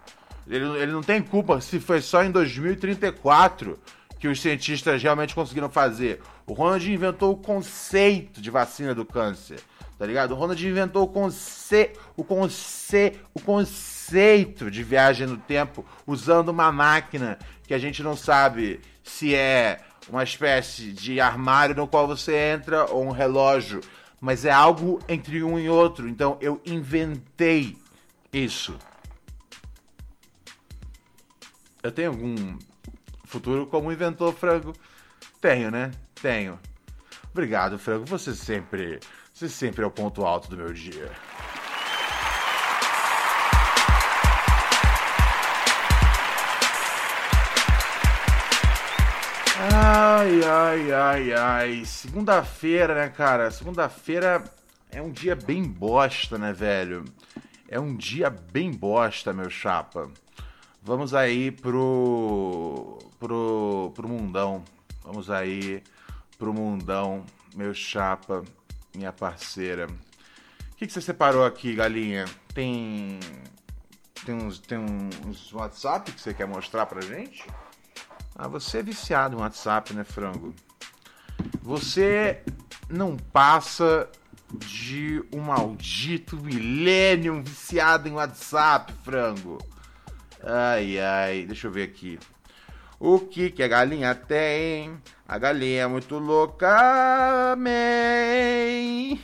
Ele, 0.47 0.65
ele 0.79 0.91
não 0.91 1.01
tem 1.03 1.21
culpa 1.21 1.61
se 1.61 1.79
foi 1.79 2.01
só 2.01 2.23
em 2.23 2.31
2034 2.31 3.79
que 4.19 4.27
os 4.27 4.41
cientistas 4.41 5.01
realmente 5.01 5.33
conseguiram 5.33 5.69
fazer. 5.69 6.21
O 6.45 6.53
Ronald 6.53 6.91
inventou 6.91 7.33
o 7.33 7.37
conceito 7.37 8.41
de 8.41 8.49
vacina 8.49 8.93
do 8.93 9.05
câncer, 9.05 9.59
tá 10.01 10.07
ligado? 10.07 10.31
O 10.31 10.33
Ronald 10.33 10.67
inventou 10.67 11.03
o, 11.03 11.07
conce... 11.07 11.91
o, 12.17 12.23
conce... 12.23 13.19
o 13.35 13.39
conceito 13.39 14.71
de 14.71 14.81
viagem 14.81 15.27
no 15.27 15.37
tempo 15.37 15.85
usando 16.07 16.49
uma 16.49 16.71
máquina 16.71 17.37
que 17.67 17.71
a 17.71 17.77
gente 17.77 18.01
não 18.01 18.17
sabe 18.17 18.81
se 19.03 19.35
é 19.35 19.79
uma 20.09 20.23
espécie 20.23 20.91
de 20.91 21.21
armário 21.21 21.75
no 21.75 21.87
qual 21.87 22.07
você 22.07 22.35
entra 22.35 22.85
ou 22.85 23.05
um 23.05 23.11
relógio, 23.11 23.79
mas 24.19 24.43
é 24.43 24.49
algo 24.49 24.99
entre 25.07 25.43
um 25.43 25.59
e 25.59 25.69
outro. 25.69 26.09
Então 26.09 26.35
eu 26.41 26.59
inventei 26.65 27.77
isso. 28.33 28.75
Eu 31.83 31.91
tenho 31.91 32.09
algum 32.09 32.57
futuro 33.23 33.67
como 33.67 33.91
inventor 33.91 34.33
frango? 34.33 34.73
Tenho, 35.39 35.69
né? 35.69 35.91
Tenho. 36.19 36.59
Obrigado, 37.31 37.77
Franco. 37.77 38.07
Você 38.07 38.33
sempre. 38.33 38.99
Você 39.41 39.49
sempre 39.49 39.83
é 39.83 39.87
o 39.87 39.89
ponto 39.89 40.23
alto 40.23 40.51
do 40.51 40.55
meu 40.55 40.71
dia. 40.71 41.11
Ai, 49.73 50.43
ai, 50.43 50.91
ai, 50.91 51.33
ai. 51.33 51.85
Segunda-feira, 51.85 52.93
né, 52.93 53.09
cara? 53.09 53.49
Segunda-feira 53.49 54.43
é 54.91 55.01
um 55.01 55.09
dia 55.09 55.35
bem 55.35 55.63
bosta, 55.63 56.37
né, 56.37 56.53
velho? 56.53 57.03
É 57.67 57.79
um 57.79 57.95
dia 57.95 58.29
bem 58.29 58.69
bosta, 58.69 59.33
meu 59.33 59.49
chapa. 59.49 60.07
Vamos 60.83 61.15
aí 61.15 61.49
pro, 61.49 62.99
pro, 63.19 63.91
pro 63.95 64.07
mundão. 64.07 64.63
Vamos 65.03 65.31
aí 65.31 65.81
pro 66.37 66.53
mundão, 66.53 67.25
meu 67.55 67.73
chapa, 67.73 68.43
minha 68.95 69.11
parceira. 69.11 69.87
O 69.87 70.75
que, 70.75 70.87
que 70.87 70.93
você 70.93 71.01
separou 71.01 71.45
aqui, 71.45 71.75
galinha? 71.75 72.25
Tem 72.53 73.19
tem 74.25 74.35
uns, 74.35 74.59
tem 74.59 74.77
uns 74.77 75.51
WhatsApp 75.51 76.11
que 76.11 76.21
você 76.21 76.33
quer 76.33 76.47
mostrar 76.47 76.85
pra 76.85 77.01
gente? 77.01 77.45
Ah, 78.35 78.47
você 78.47 78.79
é 78.79 78.83
viciado 78.83 79.35
em 79.35 79.39
WhatsApp, 79.39 79.93
né, 79.93 80.03
frango? 80.03 80.53
Você 81.61 82.41
não 82.89 83.17
passa 83.17 84.09
de 84.57 85.23
um 85.33 85.39
maldito 85.39 86.37
milênio 86.37 87.41
viciado 87.41 88.07
em 88.07 88.11
WhatsApp, 88.11 88.93
frango. 89.03 89.57
Ai, 90.43 90.99
ai, 90.99 91.45
deixa 91.45 91.67
eu 91.67 91.71
ver 91.71 91.83
aqui. 91.83 92.19
O 93.03 93.17
que 93.17 93.49
que 93.49 93.63
a 93.63 93.67
galinha 93.67 94.13
tem? 94.13 94.95
A 95.27 95.39
galinha 95.39 95.81
é 95.81 95.87
muito 95.87 96.19
louca, 96.19 97.55
man. 97.57 99.17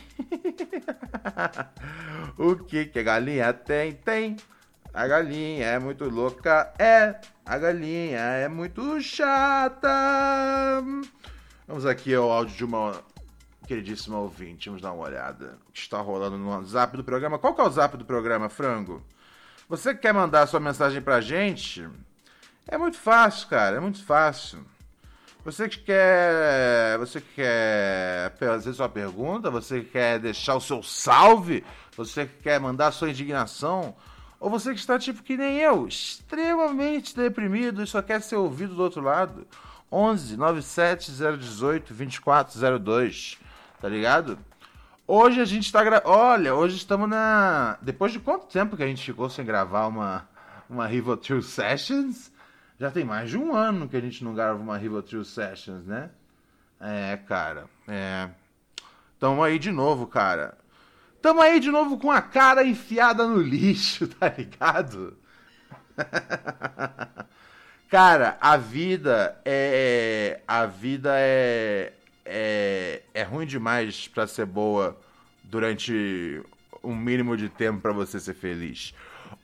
o 2.36 2.56
que 2.56 2.86
que 2.86 2.98
a 2.98 3.02
galinha 3.04 3.52
tem? 3.52 3.92
Tem. 3.92 4.36
A 4.92 5.06
galinha 5.06 5.64
é 5.64 5.78
muito 5.78 6.10
louca, 6.10 6.74
é. 6.76 7.20
A 7.46 7.56
galinha 7.56 8.18
é 8.18 8.48
muito 8.48 9.00
chata. 9.00 9.88
Vamos 11.68 11.86
aqui 11.86 12.12
ao 12.16 12.32
áudio 12.32 12.56
de 12.56 12.64
uma 12.64 13.00
queridíssima 13.64 14.18
ouvinte. 14.18 14.70
Vamos 14.70 14.82
dar 14.82 14.90
uma 14.92 15.04
olhada. 15.04 15.56
O 15.68 15.72
que 15.72 15.78
está 15.78 16.00
rolando 16.00 16.36
no 16.36 16.64
zap 16.64 16.96
do 16.96 17.04
programa. 17.04 17.38
Qual 17.38 17.54
que 17.54 17.60
é 17.60 17.64
o 17.64 17.70
zap 17.70 17.96
do 17.96 18.04
programa, 18.04 18.48
Frango? 18.48 19.00
Você 19.68 19.94
quer 19.94 20.12
mandar 20.12 20.48
sua 20.48 20.58
mensagem 20.58 21.00
pra 21.00 21.20
gente? 21.20 21.88
É 22.68 22.76
muito 22.76 22.98
fácil, 22.98 23.48
cara. 23.48 23.76
É 23.76 23.80
muito 23.80 24.04
fácil. 24.04 24.64
Você 25.42 25.66
que 25.68 25.78
quer. 25.78 26.98
Você 26.98 27.20
quer 27.20 28.36
fazer 28.38 28.74
sua 28.74 28.88
pergunta? 28.88 29.50
Você 29.50 29.80
quer 29.80 30.18
deixar 30.18 30.54
o 30.54 30.60
seu 30.60 30.82
salve? 30.82 31.64
Você 31.96 32.26
quer 32.26 32.60
mandar 32.60 32.92
sua 32.92 33.08
indignação? 33.08 33.96
Ou 34.38 34.50
você 34.50 34.74
que 34.74 34.78
está 34.78 34.98
tipo 34.98 35.22
que 35.22 35.36
nem 35.36 35.56
eu, 35.56 35.88
extremamente 35.88 37.16
deprimido 37.16 37.82
e 37.82 37.86
só 37.86 38.00
quer 38.00 38.22
ser 38.22 38.36
ouvido 38.36 38.74
do 38.74 38.82
outro 38.82 39.02
lado? 39.02 39.46
11 39.90 40.36
97 40.36 41.10
018 41.10 41.92
2402, 41.92 43.38
tá 43.80 43.88
ligado? 43.88 44.38
Hoje 45.06 45.40
a 45.40 45.44
gente 45.44 45.72
tá 45.72 45.82
gra... 45.82 46.02
Olha, 46.04 46.54
hoje 46.54 46.76
estamos 46.76 47.08
na. 47.08 47.78
Depois 47.80 48.12
de 48.12 48.20
quanto 48.20 48.46
tempo 48.46 48.76
que 48.76 48.82
a 48.82 48.86
gente 48.86 49.02
ficou 49.02 49.30
sem 49.30 49.44
gravar 49.44 49.86
uma, 49.86 50.28
uma 50.68 50.86
Rivotril 50.86 51.42
Sessions? 51.42 52.30
Já 52.78 52.90
tem 52.92 53.04
mais 53.04 53.28
de 53.28 53.36
um 53.36 53.54
ano 53.54 53.88
que 53.88 53.96
a 53.96 54.00
gente 54.00 54.22
não 54.22 54.32
grava 54.32 54.58
uma 54.58 54.76
Rivotril 54.76 55.24
Sessions, 55.24 55.84
né? 55.84 56.10
É, 56.80 57.16
cara. 57.26 57.66
É. 57.88 58.28
Tamo 59.18 59.42
aí 59.42 59.58
de 59.58 59.72
novo, 59.72 60.06
cara. 60.06 60.56
Tamo 61.20 61.40
aí 61.40 61.58
de 61.58 61.72
novo 61.72 61.98
com 61.98 62.10
a 62.10 62.22
cara 62.22 62.62
enfiada 62.62 63.26
no 63.26 63.40
lixo, 63.40 64.06
tá 64.14 64.28
ligado? 64.28 65.16
cara, 67.90 68.38
a 68.40 68.56
vida 68.56 69.40
é. 69.44 70.40
A 70.46 70.64
vida 70.66 71.10
é. 71.16 71.92
É, 72.24 73.02
é 73.14 73.22
ruim 73.22 73.46
demais 73.46 74.06
para 74.06 74.26
ser 74.26 74.44
boa 74.44 74.96
durante 75.42 76.42
um 76.84 76.94
mínimo 76.94 77.36
de 77.36 77.48
tempo 77.48 77.80
para 77.80 77.92
você 77.92 78.20
ser 78.20 78.34
feliz. 78.34 78.94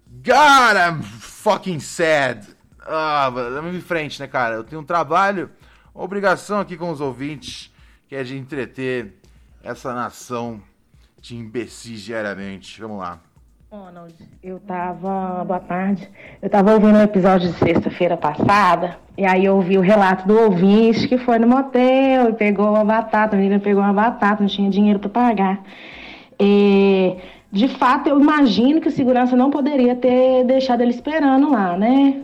God, 0.07 0.75
I'm 0.75 1.01
fucking 1.01 1.79
sad. 1.79 2.45
Ah, 2.81 3.29
vamos 3.29 3.75
em 3.75 3.81
frente, 3.81 4.19
né, 4.19 4.27
cara? 4.27 4.55
Eu 4.55 4.63
tenho 4.63 4.81
um 4.81 4.85
trabalho 4.85 5.49
obrigação 5.93 6.59
aqui 6.59 6.77
com 6.77 6.89
os 6.89 7.01
ouvintes, 7.01 7.71
que 8.07 8.15
é 8.15 8.23
de 8.23 8.37
entreter 8.37 9.13
essa 9.63 9.93
nação 9.93 10.61
de 11.19 11.35
imbecis 11.35 12.01
diariamente. 12.01 12.79
Vamos 12.81 12.99
lá. 12.99 13.19
Ronald, 13.73 14.13
eu 14.43 14.59
tava. 14.59 15.45
Boa 15.45 15.61
tarde. 15.61 16.05
Eu 16.41 16.49
tava 16.49 16.73
ouvindo 16.73 16.97
um 16.97 17.01
episódio 17.01 17.49
de 17.49 17.57
sexta-feira 17.57 18.17
passada, 18.17 18.97
e 19.17 19.25
aí 19.25 19.45
eu 19.45 19.55
ouvi 19.55 19.77
o 19.77 19.81
relato 19.81 20.27
do 20.27 20.37
ouvinte 20.37 21.07
que 21.07 21.17
foi 21.17 21.39
no 21.39 21.47
motel 21.47 22.31
e 22.31 22.33
pegou 22.33 22.67
uma 22.67 22.83
batata, 22.83 23.33
a 23.33 23.39
menina 23.39 23.61
pegou 23.61 23.81
uma 23.81 23.93
batata, 23.93 24.43
não 24.43 24.49
tinha 24.49 24.69
dinheiro 24.69 24.99
para 24.99 25.09
pagar. 25.09 25.63
E, 26.37 27.15
de 27.49 27.69
fato, 27.69 28.09
eu 28.09 28.19
imagino 28.19 28.81
que 28.81 28.89
o 28.89 28.91
segurança 28.91 29.37
não 29.37 29.49
poderia 29.49 29.95
ter 29.95 30.43
deixado 30.43 30.81
ele 30.81 30.91
esperando 30.91 31.49
lá, 31.49 31.77
né? 31.77 32.23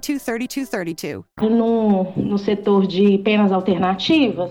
323232. 0.00 1.24
No, 1.42 2.12
no 2.16 2.38
setor 2.38 2.86
de 2.86 3.18
penas 3.18 3.52
alternativas, 3.52 4.50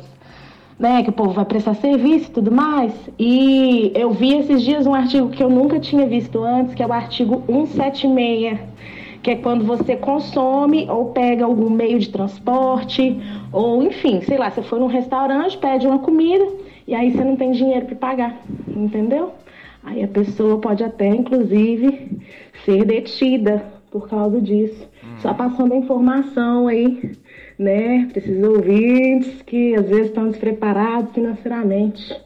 né, 0.81 1.03
que 1.03 1.09
o 1.09 1.13
povo 1.13 1.31
vai 1.31 1.45
prestar 1.45 1.75
serviço 1.75 2.29
e 2.29 2.31
tudo 2.31 2.51
mais. 2.51 2.91
E 3.19 3.91
eu 3.93 4.11
vi 4.11 4.33
esses 4.33 4.63
dias 4.63 4.87
um 4.87 4.95
artigo 4.95 5.29
que 5.29 5.43
eu 5.43 5.49
nunca 5.49 5.79
tinha 5.79 6.07
visto 6.07 6.43
antes, 6.43 6.73
que 6.73 6.81
é 6.81 6.87
o 6.87 6.91
artigo 6.91 7.43
176, 7.45 8.59
que 9.21 9.31
é 9.31 9.35
quando 9.35 9.63
você 9.63 9.95
consome 9.95 10.89
ou 10.89 11.11
pega 11.11 11.45
algum 11.45 11.69
meio 11.69 11.99
de 11.99 12.09
transporte, 12.09 13.15
ou 13.53 13.83
enfim, 13.83 14.21
sei 14.21 14.37
lá, 14.37 14.49
você 14.49 14.63
foi 14.63 14.79
num 14.79 14.87
restaurante, 14.87 15.57
pede 15.57 15.85
uma 15.85 15.99
comida 15.99 16.47
e 16.87 16.95
aí 16.95 17.11
você 17.11 17.23
não 17.23 17.35
tem 17.35 17.51
dinheiro 17.51 17.85
para 17.85 17.95
pagar, 17.95 18.41
entendeu? 18.67 19.33
Aí 19.83 20.03
a 20.03 20.07
pessoa 20.07 20.59
pode 20.59 20.83
até, 20.83 21.07
inclusive, 21.07 22.19
ser 22.65 22.85
detida 22.85 23.63
por 23.91 24.07
causa 24.09 24.41
disso. 24.41 24.89
Só 25.21 25.35
passando 25.35 25.73
a 25.73 25.77
informação 25.77 26.67
aí, 26.67 27.15
né, 27.57 28.11
esses 28.15 28.43
ouvintes 28.43 29.41
que 29.43 29.75
às 29.75 29.87
vezes 29.87 30.07
estão 30.07 30.29
despreparados 30.29 31.13
financeiramente. 31.13 32.19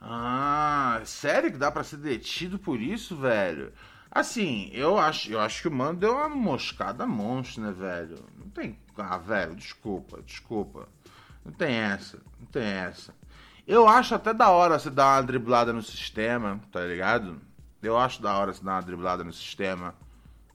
Ah, 0.00 1.00
sério 1.04 1.50
que 1.50 1.58
dá 1.58 1.72
para 1.72 1.82
ser 1.82 1.96
detido 1.96 2.58
por 2.58 2.80
isso, 2.80 3.16
velho? 3.16 3.72
Assim, 4.08 4.70
eu 4.72 4.96
acho, 4.96 5.32
eu 5.32 5.40
acho 5.40 5.62
que 5.62 5.68
o 5.68 5.72
mano 5.72 5.98
deu 5.98 6.12
uma 6.12 6.28
moscada 6.28 7.04
monstro, 7.06 7.64
né, 7.64 7.72
velho? 7.72 8.22
Não 8.38 8.48
tem. 8.48 8.78
Ah, 8.96 9.18
velho, 9.18 9.56
desculpa, 9.56 10.22
desculpa. 10.22 10.88
Não 11.44 11.52
tem 11.52 11.74
essa, 11.74 12.18
não 12.38 12.46
tem 12.46 12.62
essa. 12.62 13.12
Eu 13.66 13.88
acho 13.88 14.14
até 14.14 14.32
da 14.32 14.50
hora 14.50 14.78
você 14.78 14.90
dar 14.90 15.16
uma 15.16 15.22
driblada 15.22 15.72
no 15.72 15.82
sistema, 15.82 16.60
tá 16.70 16.84
ligado? 16.84 17.40
Eu 17.82 17.98
acho 17.98 18.22
da 18.22 18.32
hora 18.38 18.52
você 18.52 18.62
dar 18.62 18.74
uma 18.74 18.82
driblada 18.82 19.24
no 19.24 19.32
sistema 19.32 19.94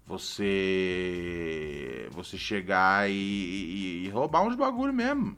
você 0.10 2.10
você 2.12 2.36
chegar 2.36 3.08
e, 3.08 3.14
e, 3.14 4.06
e 4.06 4.10
roubar 4.10 4.42
uns 4.42 4.56
bagulho 4.56 4.92
mesmo. 4.92 5.38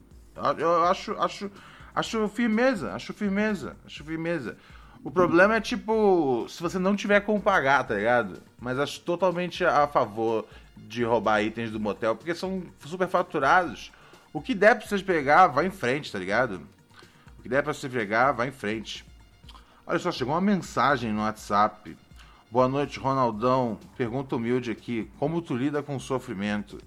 Eu 0.57 0.85
acho, 0.85 1.11
acho, 1.19 1.51
acho 1.93 2.29
firmeza, 2.29 2.93
acho 2.93 3.13
firmeza, 3.13 3.75
acho 3.85 4.01
firmeza. 4.05 4.55
O 5.03 5.11
problema 5.11 5.57
é 5.57 5.61
tipo, 5.61 6.47
se 6.47 6.61
você 6.61 6.79
não 6.79 6.95
tiver 6.95 7.19
como 7.21 7.41
pagar, 7.41 7.83
tá 7.83 7.95
ligado? 7.95 8.41
Mas 8.59 8.79
acho 8.79 9.01
totalmente 9.01 9.65
a 9.65 9.85
favor 9.87 10.47
de 10.77 11.03
roubar 11.03 11.43
itens 11.43 11.69
do 11.69 11.79
motel, 11.79 12.15
porque 12.15 12.33
são 12.33 12.63
super 12.85 13.09
faturados. 13.09 13.91
O 14.31 14.41
que 14.41 14.55
der 14.55 14.75
pra 14.75 14.87
vocês 14.87 15.01
pegar, 15.01 15.47
vai 15.47 15.65
em 15.65 15.71
frente, 15.71 16.09
tá 16.09 16.17
ligado? 16.17 16.61
O 17.37 17.41
que 17.41 17.49
der 17.49 17.61
pra 17.61 17.73
você 17.73 17.89
pegar, 17.89 18.31
vai 18.31 18.47
em 18.47 18.53
frente. 18.53 19.03
Olha 19.85 19.99
só, 19.99 20.09
chegou 20.11 20.33
uma 20.33 20.39
mensagem 20.39 21.11
no 21.11 21.21
WhatsApp. 21.21 21.97
Boa 22.51 22.67
noite, 22.67 22.99
Ronaldão. 22.99 23.79
Pergunta 23.95 24.35
humilde 24.35 24.71
aqui. 24.71 25.09
Como 25.17 25.41
tu 25.41 25.55
lida 25.55 25.81
com 25.81 25.95
o 25.95 25.99
sofrimento? 26.01 26.79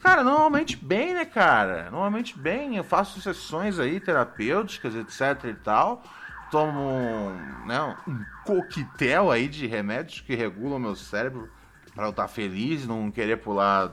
Cara, 0.00 0.22
normalmente 0.22 0.76
bem, 0.76 1.14
né, 1.14 1.24
cara? 1.24 1.90
Normalmente 1.90 2.38
bem. 2.38 2.76
Eu 2.76 2.84
faço 2.84 3.20
sessões 3.20 3.80
aí 3.80 3.98
terapêuticas, 3.98 4.94
etc 4.94 5.46
e 5.50 5.54
tal. 5.54 6.04
Tomo 6.48 7.32
né, 7.66 7.96
um 8.06 8.24
coquetel 8.46 9.32
aí 9.32 9.48
de 9.48 9.66
remédios 9.66 10.20
que 10.20 10.36
regulam 10.36 10.78
meu 10.78 10.94
cérebro 10.94 11.50
para 11.92 12.04
eu 12.06 12.10
estar 12.10 12.28
feliz, 12.28 12.86
não 12.86 13.10
querer 13.10 13.38
pular 13.38 13.90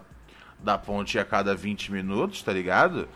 da 0.59 0.77
ponte 0.77 1.17
a 1.17 1.25
cada 1.25 1.55
20 1.55 1.93
minutos, 1.93 2.43
tá 2.43 2.53
ligado? 2.53 3.09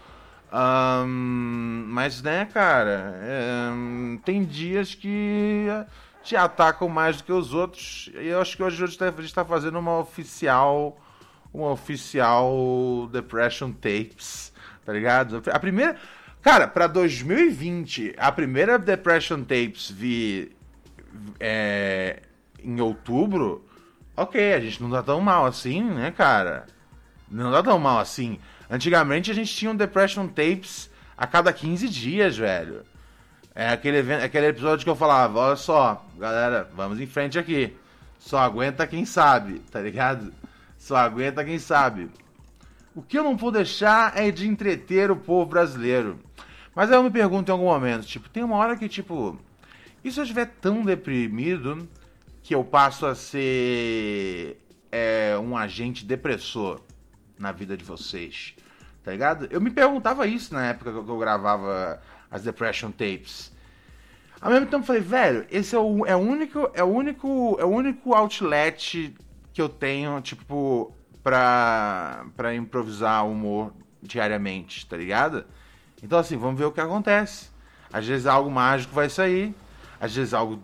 Um, 0.51 1.85
mas, 1.87 2.23
né, 2.23 2.45
cara, 2.45 3.15
é, 3.21 3.69
tem 4.25 4.43
dias 4.43 4.95
que 4.95 5.67
te 6.23 6.36
atacam 6.36 6.88
mais 6.88 7.17
do 7.17 7.23
que 7.23 7.31
os 7.31 7.53
outros. 7.53 8.10
E 8.15 8.27
eu 8.27 8.41
acho 8.41 8.55
que 8.55 8.63
hoje 8.63 8.84
a 8.84 8.88
gente 8.88 9.21
está 9.21 9.45
fazendo 9.45 9.79
uma 9.79 9.99
oficial. 9.99 10.99
Uma 11.53 11.71
oficial 11.71 13.10
Depression 13.12 13.73
Tapes, 13.73 14.53
tá 14.86 14.93
ligado? 14.93 15.43
A 15.51 15.60
primeira. 15.60 15.97
Cara, 16.41 16.65
pra 16.67 16.88
2020, 16.88 18.15
a 18.17 18.31
primeira 18.31 18.79
Depression 18.79 19.43
Tapes 19.43 19.91
vi 19.91 20.55
é, 21.39 22.21
em 22.63 22.79
outubro. 22.79 23.67
Ok, 24.15 24.53
a 24.53 24.60
gente 24.60 24.81
não 24.81 24.89
tá 24.89 25.03
tão 25.03 25.19
mal 25.19 25.45
assim, 25.45 25.84
né, 25.84 26.12
cara? 26.12 26.65
Não 27.29 27.51
tá 27.51 27.62
tão 27.62 27.77
mal 27.77 27.99
assim. 27.99 28.39
Antigamente 28.69 29.29
a 29.29 29.34
gente 29.34 29.53
tinha 29.53 29.71
um 29.71 29.75
Depression 29.75 30.27
Tapes 30.27 30.89
a 31.17 31.27
cada 31.27 31.51
15 31.51 31.89
dias, 31.89 32.38
velho. 32.38 32.84
É 33.53 33.69
aquele, 33.69 33.97
evento, 33.97 34.23
aquele 34.23 34.47
episódio 34.47 34.83
que 34.83 34.89
eu 34.89 34.95
falava, 34.95 35.39
olha 35.39 35.55
só, 35.55 36.05
galera, 36.17 36.69
vamos 36.75 36.99
em 36.99 37.05
frente 37.05 37.37
aqui. 37.37 37.75
Só 38.17 38.37
aguenta 38.39 38.87
quem 38.87 39.05
sabe, 39.05 39.59
tá 39.71 39.81
ligado? 39.81 40.33
Só 40.77 40.95
aguenta 40.95 41.43
quem 41.43 41.59
sabe. 41.59 42.09
O 42.95 43.01
que 43.01 43.17
eu 43.17 43.23
não 43.23 43.35
vou 43.35 43.51
deixar 43.51 44.17
é 44.17 44.31
de 44.31 44.47
entreter 44.47 45.11
o 45.11 45.15
povo 45.15 45.49
brasileiro. 45.49 46.19
Mas 46.73 46.89
aí 46.89 46.97
eu 46.97 47.03
me 47.03 47.11
pergunto 47.11 47.49
em 47.49 47.53
algum 47.53 47.65
momento, 47.65 48.05
tipo, 48.05 48.29
tem 48.29 48.43
uma 48.43 48.55
hora 48.55 48.77
que, 48.77 48.87
tipo, 48.87 49.37
e 50.03 50.11
se 50.11 50.19
eu 50.19 50.23
estiver 50.23 50.45
tão 50.61 50.83
deprimido 50.83 51.87
que 52.41 52.55
eu 52.55 52.63
passo 52.63 53.05
a 53.05 53.15
ser 53.15 54.57
é, 54.91 55.37
um 55.37 55.57
agente 55.57 56.05
depressor 56.05 56.79
na 57.37 57.51
vida 57.51 57.75
de 57.75 57.83
vocês? 57.83 58.55
tá 59.03 59.11
ligado? 59.11 59.47
Eu 59.49 59.59
me 59.59 59.69
perguntava 59.69 60.27
isso 60.27 60.53
na 60.53 60.67
época 60.67 60.91
que 60.91 60.97
eu 60.97 61.17
gravava 61.17 62.01
as 62.31 62.43
Depression 62.43 62.91
Tapes. 62.91 63.51
Ao 64.39 64.49
mesmo 64.49 64.65
tempo 64.65 64.83
eu 64.83 64.87
falei, 64.87 65.01
velho, 65.01 65.45
esse 65.51 65.75
é 65.75 65.79
o, 65.79 66.05
é 66.05 66.15
o 66.15 66.19
único, 66.19 66.71
é 66.73 66.83
o 66.83 66.87
único, 66.87 67.57
é 67.59 67.65
o 67.65 67.67
único 67.67 68.15
outlet 68.15 69.13
que 69.53 69.61
eu 69.61 69.69
tenho, 69.69 70.19
tipo, 70.21 70.95
pra, 71.21 72.25
pra 72.35 72.55
improvisar 72.55 73.27
humor 73.27 73.73
diariamente, 74.01 74.85
tá 74.87 74.97
ligado? 74.97 75.45
Então 76.01 76.17
assim, 76.17 76.37
vamos 76.37 76.57
ver 76.57 76.65
o 76.65 76.71
que 76.71 76.81
acontece. 76.81 77.51
Às 77.93 78.07
vezes 78.07 78.25
algo 78.25 78.49
mágico 78.49 78.95
vai 78.95 79.09
sair, 79.09 79.53
às 79.99 80.15
vezes 80.15 80.33
algo 80.33 80.63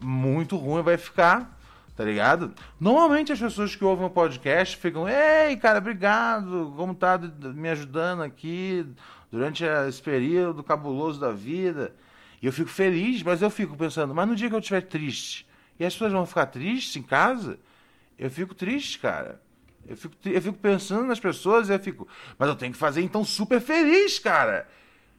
muito 0.00 0.56
ruim 0.56 0.82
vai 0.82 0.98
ficar 0.98 1.58
tá 1.98 2.04
ligado? 2.04 2.54
Normalmente 2.78 3.32
as 3.32 3.40
pessoas 3.40 3.74
que 3.74 3.84
ouvem 3.84 4.06
o 4.06 4.10
podcast 4.10 4.76
ficam, 4.76 5.08
ei, 5.08 5.56
cara, 5.56 5.78
obrigado, 5.78 6.72
como 6.76 6.94
tá 6.94 7.18
me 7.18 7.68
ajudando 7.68 8.22
aqui 8.22 8.86
durante 9.30 9.64
esse 9.64 10.02
período 10.02 10.62
cabuloso 10.62 11.20
da 11.20 11.32
vida. 11.32 11.94
E 12.40 12.46
eu 12.46 12.52
fico 12.52 12.70
feliz, 12.70 13.22
mas 13.22 13.42
eu 13.42 13.50
fico 13.50 13.76
pensando, 13.76 14.14
mas 14.14 14.28
no 14.28 14.36
dia 14.36 14.48
que 14.48 14.54
eu 14.54 14.60
estiver 14.60 14.82
triste, 14.82 15.46
e 15.78 15.84
as 15.84 15.92
pessoas 15.92 16.12
vão 16.12 16.26
ficar 16.26 16.46
tristes 16.46 16.96
em 16.96 17.02
casa, 17.02 17.58
eu 18.18 18.30
fico 18.30 18.54
triste, 18.54 18.98
cara. 18.98 19.40
Eu 19.86 19.96
fico, 19.96 20.14
eu 20.24 20.42
fico 20.42 20.58
pensando 20.58 21.06
nas 21.06 21.18
pessoas 21.18 21.68
e 21.68 21.72
eu 21.72 21.78
fico, 21.78 22.06
mas 22.38 22.48
eu 22.48 22.56
tenho 22.56 22.72
que 22.72 22.78
fazer 22.78 23.00
então 23.00 23.24
super 23.24 23.60
feliz, 23.60 24.18
cara. 24.18 24.68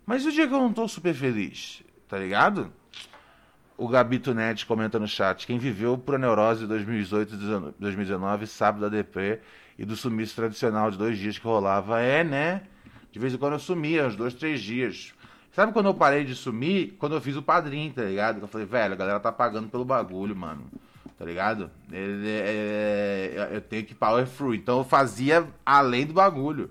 Mas 0.05 0.25
o 0.25 0.31
dia 0.31 0.47
que 0.47 0.53
eu 0.53 0.59
não 0.59 0.73
tô 0.73 0.87
super 0.87 1.13
feliz, 1.13 1.83
tá 2.07 2.17
ligado? 2.17 2.71
O 3.77 3.87
Gabito 3.87 4.33
Net 4.33 4.65
comenta 4.65 4.99
no 4.99 5.07
chat: 5.07 5.47
quem 5.47 5.57
viveu 5.57 5.97
por 5.97 6.19
neurose 6.19 6.61
de 6.61 6.67
2018 6.67 7.33
e 7.33 7.73
2019 7.79 8.45
sabe 8.45 8.81
da 8.81 8.89
DP 8.89 9.39
e 9.77 9.85
do 9.85 9.95
sumiço 9.95 10.35
tradicional 10.35 10.91
de 10.91 10.97
dois 10.97 11.17
dias 11.17 11.37
que 11.37 11.45
rolava. 11.45 12.01
É, 12.01 12.23
né? 12.23 12.63
De 13.11 13.19
vez 13.19 13.33
em 13.33 13.37
quando 13.37 13.53
eu 13.53 13.59
sumia, 13.59 14.07
uns 14.07 14.15
dois, 14.15 14.33
três 14.33 14.61
dias. 14.61 15.13
Sabe 15.51 15.73
quando 15.73 15.87
eu 15.87 15.93
parei 15.93 16.23
de 16.23 16.35
sumir? 16.35 16.95
Quando 16.99 17.15
eu 17.15 17.21
fiz 17.21 17.35
o 17.35 17.41
padrinho, 17.41 17.91
tá 17.91 18.03
ligado? 18.03 18.39
Eu 18.41 18.47
falei, 18.47 18.67
velho, 18.67 18.93
a 18.93 18.97
galera 18.97 19.19
tá 19.19 19.31
pagando 19.31 19.67
pelo 19.67 19.83
bagulho, 19.83 20.35
mano. 20.35 20.65
Tá 21.17 21.25
ligado? 21.25 21.69
É, 21.91 23.35
é, 23.35 23.49
eu 23.51 23.61
tenho 23.61 23.85
que 23.85 23.93
power 23.93 24.27
through. 24.27 24.55
Então 24.55 24.77
eu 24.79 24.83
fazia 24.85 25.47
além 25.65 26.05
do 26.05 26.13
bagulho. 26.13 26.69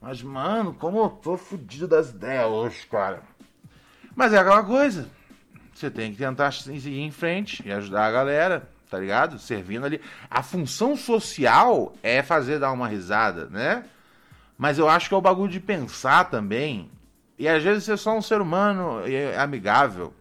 Mas, 0.00 0.22
mano, 0.22 0.72
como 0.72 0.98
eu 0.98 1.08
tô 1.10 1.36
fudido 1.36 1.88
das 1.88 2.10
ideias 2.10 2.46
hoje, 2.46 2.86
cara. 2.86 3.22
Mas 4.14 4.32
é 4.32 4.38
aquela 4.38 4.62
coisa. 4.62 5.08
Você 5.74 5.90
tem 5.90 6.12
que 6.12 6.18
tentar 6.18 6.52
seguir 6.52 7.00
em 7.00 7.10
frente 7.10 7.62
e 7.66 7.70
ajudar 7.70 8.06
a 8.06 8.10
galera, 8.10 8.68
tá 8.88 8.98
ligado? 8.98 9.38
Servindo 9.38 9.84
ali. 9.84 10.00
A 10.30 10.42
função 10.42 10.96
social 10.96 11.94
é 12.02 12.22
fazer 12.22 12.58
dar 12.58 12.72
uma 12.72 12.88
risada, 12.88 13.46
né? 13.46 13.84
Mas 14.58 14.76
eu 14.76 14.88
acho 14.88 15.08
que 15.08 15.14
é 15.14 15.16
o 15.16 15.22
bagulho 15.22 15.50
de 15.50 15.60
pensar 15.60 16.24
também. 16.28 16.90
E 17.38 17.46
às 17.48 17.62
vezes 17.62 17.84
ser 17.84 17.96
só 17.96 18.16
um 18.16 18.20
ser 18.20 18.40
humano 18.40 19.00
amigável. 19.40 20.12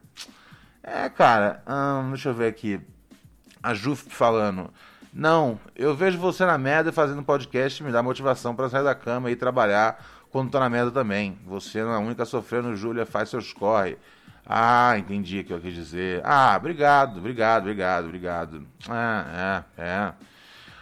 É, 0.84 1.10
cara, 1.10 1.64
hum, 1.68 2.10
deixa 2.12 2.30
eu 2.30 2.34
ver 2.36 2.48
aqui. 2.48 2.80
A 3.62 3.74
Juf 3.74 4.10
falando. 4.10 4.72
Não, 5.12 5.60
eu 5.76 5.96
vejo 5.96 6.20
você 6.20 6.46
na 6.46 6.60
merda 6.60 6.94
fazendo 6.94 7.24
podcast 7.24 7.84
me 7.84 7.92
dá 7.92 8.04
motivação 8.04 8.56
para 8.56 8.70
sair 8.70 8.84
da 8.84 8.94
cama 8.94 9.32
e 9.32 9.36
trabalhar 9.36 10.06
quando 10.30 10.52
tô 10.52 10.60
na 10.60 10.70
merda 10.70 10.92
também. 10.92 11.40
Você 11.46 11.84
não 11.84 11.92
é 11.92 11.96
a 11.96 12.00
única 12.00 12.24
sofrendo, 12.24 12.76
Júlia, 12.76 13.06
faz 13.06 13.30
seus 13.30 13.52
corre. 13.52 13.98
Ah, 14.46 14.96
entendi 14.98 15.40
o 15.40 15.44
que 15.44 15.52
eu 15.52 15.60
quis 15.60 15.74
dizer. 15.74 16.22
Ah, 16.24 16.56
obrigado, 16.56 17.18
obrigado, 17.18 17.64
obrigado, 17.64 18.06
obrigado. 18.06 18.68
É, 18.88 19.64
é, 19.82 19.84
é. 19.84 20.14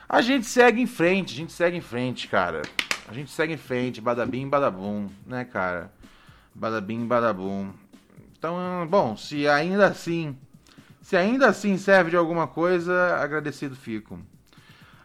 A 0.08 0.22
gente 0.22 0.46
segue 0.46 0.82
em 0.82 0.86
frente, 0.86 1.34
a 1.34 1.38
gente 1.38 1.54
segue 1.54 1.78
em 1.78 1.82
frente, 1.82 2.28
cara. 2.28 2.62
A 3.08 3.14
gente 3.14 3.32
segue 3.32 3.54
em 3.54 3.58
frente, 3.58 4.02
badabim, 4.02 4.48
badabum, 4.48 5.10
né, 5.26 5.46
cara? 5.46 5.92
Badabim, 6.54 7.06
badabum. 7.06 7.72
Então, 8.38 8.88
bom, 8.90 9.16
se 9.16 9.48
ainda 9.48 9.88
assim, 9.88 10.38
se 11.02 11.16
ainda 11.16 11.48
assim 11.48 11.78
serve 11.78 12.10
de 12.10 12.18
alguma 12.18 12.48
coisa, 12.48 13.18
agradecido 13.18 13.76
fico. 13.76 14.20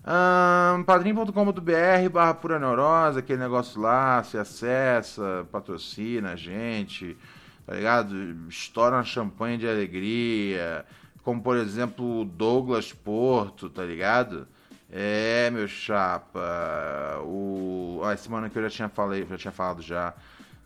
Um, 0.03 0.83
padrim.com.br 0.85 2.09
barra 2.11 2.35
pura 2.35 2.59
neurose, 2.59 3.19
aquele 3.19 3.39
negócio 3.39 3.81
lá, 3.81 4.23
se 4.25 4.39
acessa, 4.39 5.47
patrocina 5.53 6.33
a 6.33 6.37
gente 6.37 7.17
tá 7.71 7.77
ligado? 7.77 8.17
Estoura 8.49 8.97
uma 8.97 9.05
champanhe 9.05 9.57
de 9.57 9.69
alegria, 9.69 10.85
como 11.23 11.41
por 11.41 11.57
exemplo 11.57 12.23
o 12.23 12.25
Douglas 12.25 12.93
Porto, 12.93 13.71
tá 13.71 13.85
ligado? 13.85 14.49
É, 14.93 15.51
meu 15.51 15.69
chapa, 15.69 16.41
o... 17.23 18.01
Ah, 18.05 18.13
esse 18.13 18.29
mano 18.29 18.51
que 18.51 18.59
eu 18.59 18.63
já 18.65 18.71
tinha, 18.71 18.89
falei, 18.89 19.25
já 19.25 19.39
tinha 19.39 19.53
falado 19.53 19.83
já, 19.83 20.13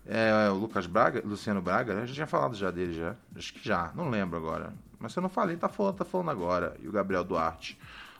é, 0.07 0.49
o 0.49 0.55
Lucas 0.55 0.87
Braga, 0.87 1.21
Luciano 1.23 1.61
Braga, 1.61 1.93
né? 1.93 2.01
eu 2.01 2.07
já 2.07 2.13
tinha 2.13 2.27
falado 2.27 2.55
já 2.55 2.71
dele 2.71 2.93
já, 2.93 3.15
acho 3.35 3.53
que 3.53 3.63
já, 3.63 3.91
não 3.95 4.09
lembro 4.09 4.37
agora. 4.37 4.73
Mas 4.99 5.13
se 5.13 5.19
eu 5.19 5.21
não 5.21 5.29
falei, 5.29 5.55
tá 5.57 5.69
falando, 5.69 5.95
tá 5.97 6.05
falando 6.05 6.31
agora. 6.31 6.75
E 6.81 6.87
o 6.87 6.91
Gabriel 6.91 7.23
Duarte. 7.23 7.77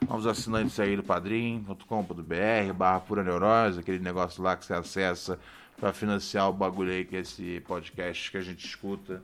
Novos 0.08 0.28
assinantes 0.28 0.80
aí 0.80 0.96
do 0.96 1.04
padrim.com.br, 1.04 2.74
barra 2.76 3.00
pura 3.00 3.24
neurose, 3.24 3.80
aquele 3.80 4.00
negócio 4.00 4.44
lá 4.44 4.56
que 4.56 4.66
você 4.66 4.74
acessa 4.74 5.40
para 5.80 5.92
financiar 5.94 6.50
o 6.50 6.54
bagulho 6.54 6.92
aí 6.92 7.06
que 7.06 7.16
é 7.16 7.20
esse 7.20 7.62
podcast 7.62 8.30
que 8.30 8.38
a 8.38 8.42
gente 8.42 8.66
escuta. 8.66 9.22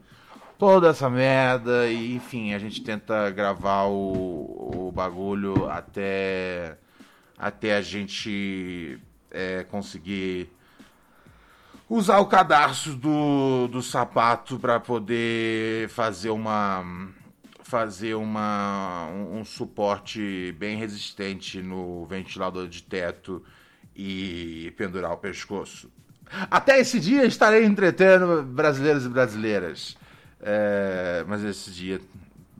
Toda 0.62 0.89
essa 0.89 1.10
merda, 1.10 1.88
e 1.88 2.13
enfim, 2.13 2.54
a 2.54 2.60
gente 2.60 2.84
tenta 2.84 3.32
gravar 3.32 3.86
o, 3.86 4.89
o 4.89 4.91
bagulho 4.91 5.67
até, 5.67 6.78
até 7.36 7.78
a 7.78 7.82
gente 7.82 9.00
é, 9.32 9.63
conseguir 9.63 10.52
usar 11.89 12.19
o 12.19 12.28
cadarço 12.28 12.93
do, 12.93 13.69
do 13.69 13.82
sapato 13.82 14.60
para 14.60 14.80
poder 14.80 15.89
fazer 15.89 16.30
uma 16.30 16.86
fazer 17.63 18.13
uma 18.13 19.08
um, 19.08 19.39
um, 19.39 19.43
suporte 19.43 20.56
bem 20.60 20.78
resistente 20.78 21.60
no 21.60 22.06
ventilador 22.06 22.67
de 22.67 22.84
teto 22.84 23.43
e 23.95 24.71
pendurar 24.78 25.12
o 25.12 25.17
pescoço. 25.17 25.91
Até 26.52 26.80
esse 26.80 27.00
dia 27.00 27.26
estarei 27.26 27.65
entretendo 27.65 28.43
brasileiros 28.43 29.08
e 29.08 29.10
brasileiras. 29.10 30.00
É, 30.42 31.24
mas 31.28 31.44
esse 31.44 31.72
dia, 31.72 32.02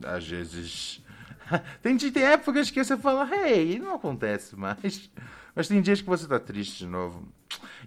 às 0.04 0.26
vezes. 0.26 1.02
tem, 1.82 1.96
tem 1.96 2.24
épocas 2.24 2.70
que 2.70 2.82
você 2.82 2.96
fala, 2.96 3.28
hey, 3.34 3.78
não 3.78 3.94
acontece 3.94 4.56
mais. 4.56 5.10
Mas 5.54 5.68
tem 5.68 5.82
dias 5.82 6.00
que 6.00 6.08
você 6.08 6.26
tá 6.26 6.38
triste 6.38 6.78
de 6.78 6.86
novo. 6.86 7.28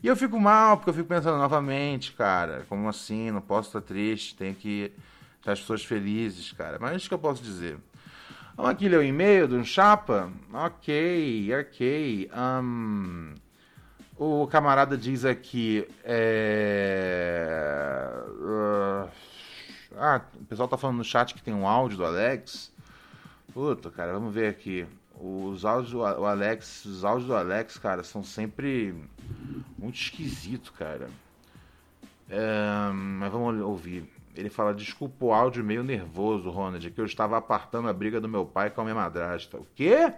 E 0.04 0.08
eu 0.08 0.16
fico 0.16 0.40
mal, 0.40 0.78
porque 0.78 0.92
eu 0.92 0.94
fico 0.94 1.08
pensando 1.10 1.38
novamente, 1.38 2.14
cara, 2.14 2.66
como 2.70 2.88
assim? 2.88 3.32
Não 3.32 3.42
posso 3.42 3.70
estar 3.70 3.82
tá 3.82 3.88
triste, 3.88 4.36
tenho 4.36 4.54
que 4.54 4.92
as 5.46 5.60
pessoas 5.60 5.84
felizes, 5.84 6.52
cara. 6.52 6.78
Mas 6.80 6.98
isso 6.98 7.08
que 7.08 7.14
eu 7.14 7.20
posso 7.20 7.42
dizer. 7.42 7.78
Vamos 8.56 8.72
aqui 8.72 8.88
ler 8.88 9.00
o 9.00 9.04
e-mail 9.04 9.48
de 9.48 9.56
um 9.56 9.64
chapa? 9.64 10.32
Ok, 10.54 11.52
ok. 11.60 12.32
Um, 12.36 13.36
o 14.18 14.48
camarada 14.48 14.98
diz 14.98 15.26
aqui. 15.26 15.88
É, 16.04 17.44
uh, 18.40 19.10
ah, 19.98 20.22
o 20.36 20.46
pessoal 20.46 20.68
tá 20.68 20.78
falando 20.78 20.98
no 20.98 21.04
chat 21.04 21.34
que 21.34 21.44
tem 21.44 21.54
um 21.54 21.68
áudio 21.68 21.98
do 21.98 22.06
Alex. 22.06 22.72
Puta, 23.54 23.90
cara, 23.90 24.14
vamos 24.14 24.34
ver 24.34 24.50
aqui. 24.50 24.86
Os 25.18 25.64
áudios 25.64 25.92
do 25.92 26.04
Alex, 26.04 26.84
os 26.86 27.06
áudios 27.06 27.28
do 27.28 27.36
Alex, 27.36 27.78
cara, 27.78 28.04
são 28.04 28.22
sempre 28.24 28.94
muito 29.78 29.96
esquisito, 29.96 30.74
cara. 30.74 31.10
É, 32.30 32.92
mas 32.92 33.32
vamos 33.32 33.62
ouvir. 33.62 34.12
Ele 34.36 34.50
fala: 34.50 34.74
Desculpa 34.74 35.26
o 35.26 35.34
áudio 35.34 35.64
meio 35.64 35.84
nervoso, 35.84 36.50
Ronald, 36.50 36.92
que 36.92 37.00
eu 37.00 37.06
estava 37.06 37.38
apartando 37.38 37.88
a 37.88 37.94
briga 37.94 38.20
do 38.20 38.28
meu 38.28 38.46
pai 38.46 38.70
com 38.70 38.82
a 38.82 38.84
minha 38.84 38.96
madrasta. 38.96 39.58
O 39.58 39.68
quê? 39.74 40.14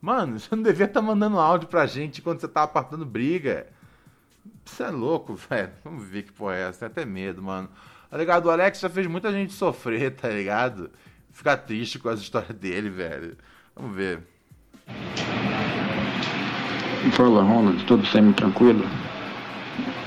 Mano, 0.00 0.38
você 0.38 0.54
não 0.54 0.62
devia 0.62 0.86
estar 0.86 1.00
tá 1.00 1.06
mandando 1.06 1.38
áudio 1.38 1.68
pra 1.68 1.86
gente 1.86 2.22
quando 2.22 2.40
você 2.40 2.48
tá 2.48 2.62
apartando 2.62 3.04
briga. 3.04 3.66
Você 4.64 4.84
é 4.84 4.90
louco, 4.90 5.34
velho. 5.50 5.72
Vamos 5.82 6.04
ver 6.04 6.22
que 6.24 6.32
porra 6.32 6.54
é 6.54 6.68
essa. 6.68 6.80
Tem 6.80 6.86
até 6.88 7.04
medo, 7.04 7.42
mano. 7.42 7.68
Tá 8.10 8.16
ligado? 8.16 8.46
O 8.46 8.50
Alex 8.50 8.80
já 8.80 8.88
fez 8.88 9.06
muita 9.06 9.32
gente 9.32 9.52
sofrer, 9.52 10.12
tá 10.14 10.28
ligado? 10.28 10.90
Ficar 11.32 11.56
triste 11.56 11.98
com 11.98 12.08
as 12.08 12.20
histórias 12.20 12.56
dele, 12.56 12.90
velho. 12.90 13.36
Vamos 13.74 13.96
ver. 13.96 14.20
Fala, 17.12 17.42
Ronald. 17.42 17.84
Tudo 17.84 18.06
sempre 18.06 18.32
tranquilo? 18.34 18.84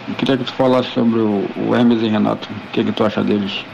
Eu 0.07 0.15
queria 0.15 0.38
que 0.38 0.45
tu 0.45 0.53
falasse 0.53 0.89
sobre 0.91 1.19
o, 1.19 1.75
Hermes 1.75 2.01
e 2.01 2.07
Renato. 2.07 2.49
O 2.49 2.71
que, 2.71 2.83
que 2.83 2.91
tu 2.91 3.03
acha 3.03 3.23
deles? 3.23 3.65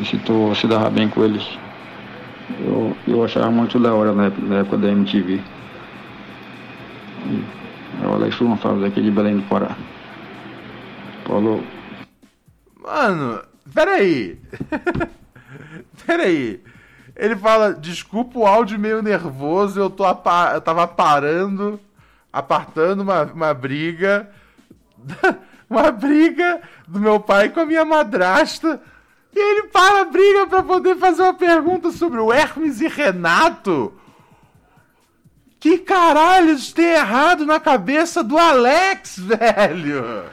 E 0.00 0.04
se 0.04 0.18
tu 0.18 0.54
se 0.54 0.66
dava 0.66 0.90
bem 0.90 1.08
com 1.08 1.24
eles. 1.24 1.46
Eu, 2.60 2.96
eu 3.06 3.24
achava 3.24 3.50
muito 3.50 3.78
da 3.78 3.94
hora 3.94 4.12
na 4.12 4.26
época, 4.26 4.46
na 4.46 4.56
época 4.56 4.76
da 4.76 4.88
MTV. 4.88 5.40
E, 7.26 7.44
o 8.04 8.12
Alex 8.12 8.36
Gonçalves 8.36 8.84
aqui 8.84 9.02
de 9.02 9.10
Belém 9.10 9.36
do 9.36 9.42
Pará. 9.42 9.76
Falou. 11.24 11.62
Mano, 12.82 13.40
peraí. 13.72 14.38
peraí. 16.06 16.62
Ele 17.16 17.36
fala, 17.36 17.74
desculpa 17.74 18.38
o 18.38 18.46
áudio 18.46 18.78
meio 18.78 19.02
nervoso, 19.02 19.80
eu, 19.80 19.90
tô 19.90 20.04
eu 20.06 20.60
tava 20.60 20.86
parando, 20.86 21.78
apartando 22.32 23.02
uma, 23.02 23.24
uma 23.24 23.52
briga 23.52 24.30
uma 25.68 25.90
briga 25.90 26.60
do 26.86 26.98
meu 26.98 27.20
pai 27.20 27.48
com 27.48 27.60
a 27.60 27.66
minha 27.66 27.84
madrasta. 27.84 28.80
E 29.32 29.38
ele 29.38 29.68
para 29.68 30.00
a 30.00 30.04
briga 30.04 30.46
para 30.46 30.62
poder 30.62 30.96
fazer 30.96 31.22
uma 31.22 31.34
pergunta 31.34 31.92
sobre 31.92 32.18
o 32.18 32.32
Hermes 32.32 32.80
e 32.80 32.88
Renato. 32.88 33.94
Que 35.60 35.78
caralhos 35.78 36.72
tem 36.72 36.86
errado 36.86 37.46
na 37.46 37.60
cabeça 37.60 38.24
do 38.24 38.36
Alex, 38.36 39.18
velho? 39.20 40.24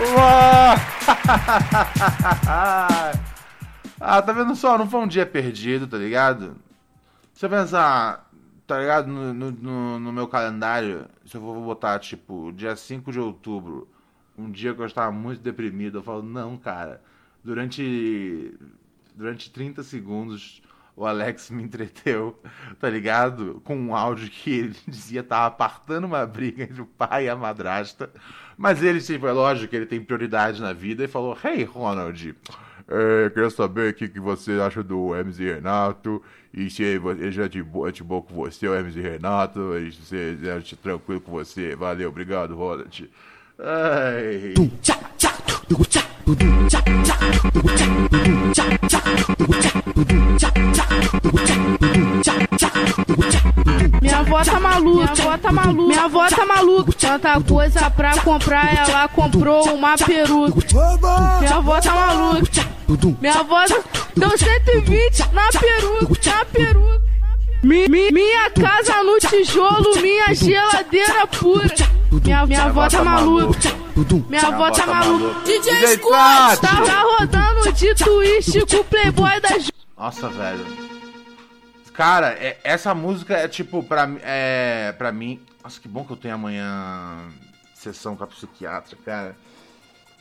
ah, 4.00 4.22
tá 4.22 4.32
vendo 4.32 4.56
só? 4.56 4.78
Não 4.78 4.88
foi 4.88 5.00
um 5.00 5.06
dia 5.06 5.26
perdido, 5.26 5.86
tá 5.86 5.98
ligado? 5.98 6.56
Você 7.32 7.48
pensar, 7.48 8.28
tá 8.66 8.78
ligado? 8.78 9.08
No, 9.08 9.32
no, 9.32 9.98
no, 9.98 10.12
meu 10.12 10.28
calendário, 10.28 11.06
se 11.24 11.36
eu 11.36 11.40
vou 11.40 11.62
botar, 11.62 11.98
tipo, 11.98 12.52
dia 12.52 12.76
5 12.76 13.12
de 13.12 13.20
outubro, 13.20 13.88
um 14.36 14.50
dia 14.50 14.74
que 14.74 14.80
eu 14.80 14.86
estava 14.86 15.10
muito 15.10 15.40
deprimido, 15.40 15.98
eu 15.98 16.02
falo, 16.02 16.22
não, 16.22 16.56
cara, 16.56 17.02
durante, 17.42 18.54
durante 19.14 19.50
30 19.50 19.82
segundos 19.82 20.62
o 21.00 21.06
Alex 21.06 21.48
me 21.48 21.62
entreteu, 21.62 22.38
tá 22.78 22.90
ligado? 22.90 23.62
Com 23.64 23.74
um 23.74 23.96
áudio 23.96 24.28
que 24.28 24.50
ele 24.50 24.76
dizia 24.86 25.20
estar 25.20 25.46
apartando 25.46 26.06
uma 26.06 26.26
briga 26.26 26.64
entre 26.64 26.82
o 26.82 26.86
pai 26.86 27.24
e 27.24 27.28
a 27.30 27.34
madrasta. 27.34 28.10
Mas 28.54 28.82
ele, 28.82 29.00
tipo, 29.00 29.26
é 29.26 29.32
lógico 29.32 29.68
que 29.68 29.76
ele 29.76 29.86
tem 29.86 29.98
prioridade 29.98 30.60
na 30.60 30.74
vida 30.74 31.02
e 31.02 31.08
falou: 31.08 31.34
Hey, 31.42 31.64
Ronald, 31.64 32.36
é, 32.86 33.30
queria 33.30 33.48
saber 33.48 33.92
o 33.92 33.94
que, 33.94 34.20
você 34.20 34.60
acha 34.60 34.82
do 34.82 35.16
MC 35.16 35.54
Renato 35.54 36.22
e 36.52 36.68
se 36.68 36.82
ele 36.82 37.32
já 37.32 37.44
é 37.44 37.48
de 37.48 37.62
boa, 37.62 37.90
de 37.90 38.02
boa 38.02 38.20
com 38.20 38.34
você, 38.34 38.68
o 38.68 38.74
MC 38.74 39.00
Renato, 39.00 39.78
e 39.78 39.92
se 39.92 40.14
ele 40.14 40.50
é 40.50 40.60
tranquilo 40.82 41.22
com 41.22 41.32
você. 41.32 41.74
Valeu, 41.74 42.10
obrigado, 42.10 42.54
Ronald. 42.54 43.10
Ai. 43.58 44.52
Minha 54.00 54.18
avó 54.20 54.42
tá 54.42 54.60
maluca, 54.60 55.12
minha 55.12 55.12
avó 55.12 55.38
tá 55.38 55.52
maluca, 55.52 55.82
minha 55.86 56.02
avó 56.04 56.28
tá 56.28 56.46
maluca. 56.46 56.92
Tanta 56.98 57.40
coisa 57.40 57.90
pra 57.90 58.16
comprar, 58.18 58.88
ela 58.88 59.08
comprou 59.08 59.74
uma 59.74 59.96
peruca. 59.96 60.66
Minha 61.40 61.56
avó 61.56 61.80
tá 61.80 61.94
maluca. 61.94 62.70
Minha 63.20 63.34
avó 63.34 63.64
deu 64.16 64.38
120 64.38 65.32
na 65.32 65.48
peruca, 65.48 66.30
na 66.30 66.44
peruca. 66.46 67.09
Mi, 67.62 67.86
mi, 67.88 68.10
minha 68.10 68.50
casa 68.50 69.02
no 69.02 69.18
tijolo, 69.18 70.00
minha 70.00 70.32
geladeira 70.32 71.26
pura. 71.26 71.68
Minha, 72.10 72.46
minha 72.46 72.64
avó 72.64 72.88
tá 72.88 73.04
maluca. 73.04 73.68
Minha 74.30 74.46
avó 74.46 74.70
tá 74.70 74.86
maluca. 74.86 75.40
DJ 75.44 75.98
Scott 75.98 76.60
tá, 76.62 76.82
tá 76.82 77.02
rodando 77.02 77.70
de 77.72 77.94
twist 77.94 78.66
com 78.66 78.76
o 78.76 78.84
playboy 78.84 79.40
da 79.42 79.50
Nossa, 79.98 80.28
velho. 80.30 80.64
Cara, 81.92 82.28
é, 82.28 82.58
essa 82.64 82.94
música 82.94 83.36
é 83.36 83.46
tipo, 83.46 83.82
pra, 83.82 84.08
é, 84.22 84.92
pra 84.96 85.12
mim. 85.12 85.38
Nossa, 85.62 85.78
que 85.78 85.86
bom 85.86 86.02
que 86.02 86.12
eu 86.12 86.16
tenho 86.16 86.36
amanhã 86.36 87.28
sessão 87.74 88.16
com 88.16 88.24
a 88.24 88.26
psiquiatra, 88.26 88.96
cara. 89.04 89.36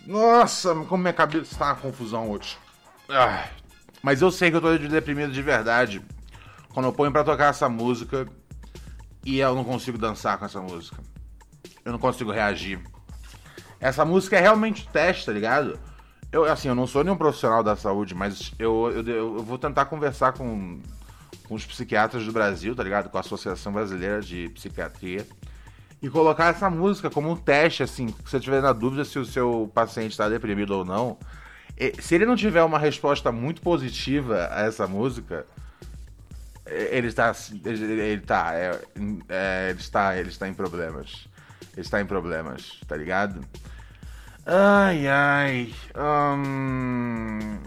Nossa, 0.06 0.76
como 0.76 1.04
minha 1.04 1.14
cabeça 1.14 1.56
tá 1.58 1.68
uma 1.68 1.76
confusão 1.76 2.30
hoje. 2.30 2.58
Ah, 3.08 3.46
mas 4.04 4.22
eu 4.22 4.30
sei 4.30 4.52
que 4.52 4.58
eu 4.58 4.62
tô 4.62 4.78
deprimido 4.78 5.32
de 5.32 5.42
verdade 5.42 6.02
quando 6.74 6.86
eu 6.86 6.94
ponho 6.94 7.12
pra 7.12 7.24
tocar 7.24 7.50
essa 7.50 7.68
música 7.68 8.28
e 9.26 9.40
eu 9.40 9.56
não 9.56 9.64
consigo 9.64 9.98
dançar 9.98 10.38
com 10.38 10.46
essa 10.46 10.62
música. 10.62 10.98
Eu 11.84 11.92
não 11.92 12.00
consigo 12.00 12.32
reagir. 12.32 12.80
Essa 13.80 14.04
música 14.04 14.38
é 14.38 14.42
realmente 14.42 14.88
teste, 14.90 15.26
tá 15.26 15.32
ligado? 15.32 15.80
Eu, 16.32 16.46
assim, 16.46 16.68
eu 16.68 16.76
não 16.76 16.86
sou 16.86 17.04
nenhum 17.04 17.18
profissional 17.18 17.64
da 17.64 17.76
saúde, 17.76 18.14
mas 18.14 18.54
eu, 18.60 18.92
eu, 18.92 19.08
eu 19.08 19.44
vou 19.44 19.58
tentar 19.58 19.86
conversar 19.86 20.34
com, 20.34 20.80
com 21.48 21.56
os 21.56 21.66
psiquiatras 21.66 22.26
do 22.26 22.32
Brasil, 22.32 22.76
tá 22.76 22.84
ligado? 22.84 23.10
Com 23.10 23.18
a 23.18 23.22
Associação 23.22 23.74
Brasileira 23.74 24.22
de 24.22 24.50
Psiquiatria 24.50 25.26
e 26.02 26.10
colocar 26.10 26.48
essa 26.48 26.70
música 26.70 27.10
como 27.10 27.30
um 27.30 27.36
teste, 27.36 27.84
assim, 27.84 28.08
se 28.08 28.16
você 28.24 28.40
tiver 28.40 28.62
na 28.62 28.72
dúvida 28.72 29.04
se 29.04 29.20
o 29.20 29.26
seu 29.26 29.70
paciente 29.74 30.12
está 30.12 30.30
deprimido 30.30 30.72
ou 30.72 30.86
não. 30.86 31.18
Se 32.00 32.16
ele 32.16 32.26
não 32.26 32.36
tiver 32.36 32.64
uma 32.64 32.80
resposta 32.80 33.32
muito 33.32 33.62
positiva 33.62 34.50
a 34.52 34.62
essa 34.62 34.86
música, 34.88 35.46
ele 36.72 37.08
está, 37.08 37.34
ele 37.66 38.14
está, 38.16 38.54
é, 38.54 38.82
é, 39.30 39.70
ele 39.70 39.80
está, 39.80 40.18
ele 40.18 40.30
está 40.30 40.48
em 40.48 40.54
problemas. 40.54 41.28
Ele 41.74 41.82
está 41.82 42.02
em 42.02 42.06
problemas, 42.06 42.80
tá 42.88 42.96
ligado? 42.96 43.42
Ai, 44.46 45.08
ai. 45.08 45.74
Um... 45.96 47.60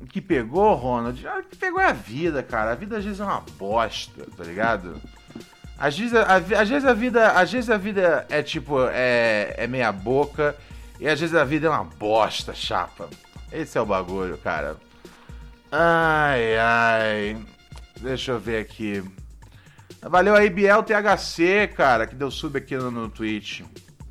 O 0.00 0.06
que 0.06 0.20
pegou, 0.20 0.74
Ronald? 0.74 1.26
Ah, 1.26 1.42
que 1.48 1.56
pegou 1.56 1.80
é 1.80 1.86
a 1.86 1.92
vida, 1.92 2.42
cara. 2.42 2.72
A 2.72 2.74
vida 2.74 2.98
às 2.98 3.04
vezes 3.04 3.20
é 3.20 3.24
uma 3.24 3.44
bosta, 3.58 4.26
tá 4.36 4.44
ligado? 4.44 5.00
Às 5.78 5.98
vezes, 5.98 6.14
às 6.14 6.68
vezes 6.68 6.84
a 6.84 6.92
vida, 6.92 7.30
às 7.30 7.50
vezes 7.50 7.70
a 7.70 7.78
vida 7.78 8.26
é 8.28 8.42
tipo 8.42 8.80
é, 8.92 9.54
é 9.56 9.66
meia 9.66 9.90
boca 9.90 10.54
e 10.98 11.08
às 11.08 11.18
vezes 11.18 11.34
a 11.34 11.44
vida 11.44 11.68
é 11.68 11.70
uma 11.70 11.84
bosta, 11.84 12.52
chapa. 12.52 13.08
Esse 13.50 13.78
é 13.78 13.80
o 13.80 13.86
bagulho, 13.86 14.36
cara. 14.38 14.76
Ai, 15.72 16.58
ai. 16.58 17.36
Deixa 18.00 18.32
eu 18.32 18.40
ver 18.40 18.60
aqui. 18.60 19.02
Valeu 20.02 20.34
aí, 20.34 20.48
Biel 20.48 20.82
THC, 20.82 21.68
cara, 21.68 22.06
que 22.06 22.14
deu 22.14 22.30
sub 22.30 22.56
aqui 22.56 22.76
no, 22.76 22.90
no 22.90 23.08
Twitch. 23.08 23.60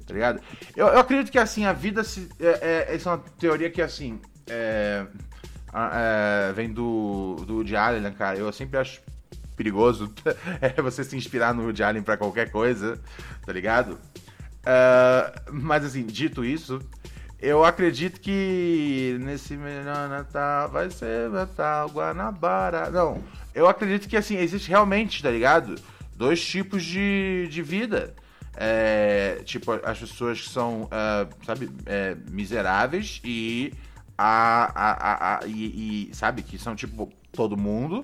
Tá 0.05 0.13
ligado? 0.13 0.41
Eu, 0.75 0.87
eu 0.87 0.99
acredito 0.99 1.31
que, 1.31 1.39
assim, 1.39 1.65
a 1.65 1.73
vida... 1.73 2.03
Se, 2.03 2.29
é, 2.39 2.87
é, 2.89 2.95
essa 2.95 3.09
é 3.09 3.13
uma 3.13 3.23
teoria 3.39 3.69
que, 3.69 3.81
assim... 3.81 4.19
É, 4.47 5.05
é, 5.73 6.53
vem 6.53 6.71
do, 6.71 7.35
do 7.45 7.55
Woody 7.55 7.75
Allen, 7.75 8.01
né, 8.01 8.13
cara? 8.17 8.37
Eu 8.37 8.51
sempre 8.51 8.77
acho 8.77 9.01
perigoso 9.55 10.13
é 10.61 10.81
você 10.81 11.03
se 11.03 11.17
inspirar 11.17 11.53
no 11.53 11.63
Woody 11.63 11.83
Allen 11.83 12.01
pra 12.01 12.15
qualquer 12.15 12.49
coisa, 12.49 12.99
tá 13.45 13.51
ligado? 13.51 13.99
Uh, 14.59 15.51
mas 15.51 15.83
assim, 15.83 16.05
dito 16.05 16.45
isso, 16.45 16.81
eu 17.41 17.63
acredito 17.63 18.19
que 18.19 19.17
nesse 19.21 19.55
melhor 19.55 20.09
Natal 20.09 20.69
vai 20.69 20.89
ser 20.89 21.29
Natal 21.29 21.89
Guanabara. 21.89 22.89
Não, 22.89 23.23
eu 23.55 23.67
acredito 23.67 24.07
que 24.09 24.17
assim, 24.17 24.37
existe 24.37 24.69
realmente, 24.69 25.23
tá 25.23 25.31
ligado? 25.31 25.75
Dois 26.15 26.43
tipos 26.45 26.83
de, 26.83 27.47
de 27.49 27.61
vida. 27.61 28.13
é, 28.61 29.41
tipo, 29.45 29.71
as 29.71 29.97
pessoas 29.97 30.41
que 30.41 30.49
são, 30.49 30.83
uh, 30.83 31.45
sabe, 31.45 31.71
é, 31.85 32.15
miseráveis 32.29 33.21
e, 33.23 33.73
a, 34.17 34.65
a, 34.75 34.91
a, 34.91 35.37
a 35.37 35.47
e, 35.47 36.09
e, 36.09 36.15
sabe, 36.15 36.43
que 36.43 36.57
são, 36.57 36.75
tipo, 36.75 37.09
todo 37.31 37.55
mundo 37.55 38.03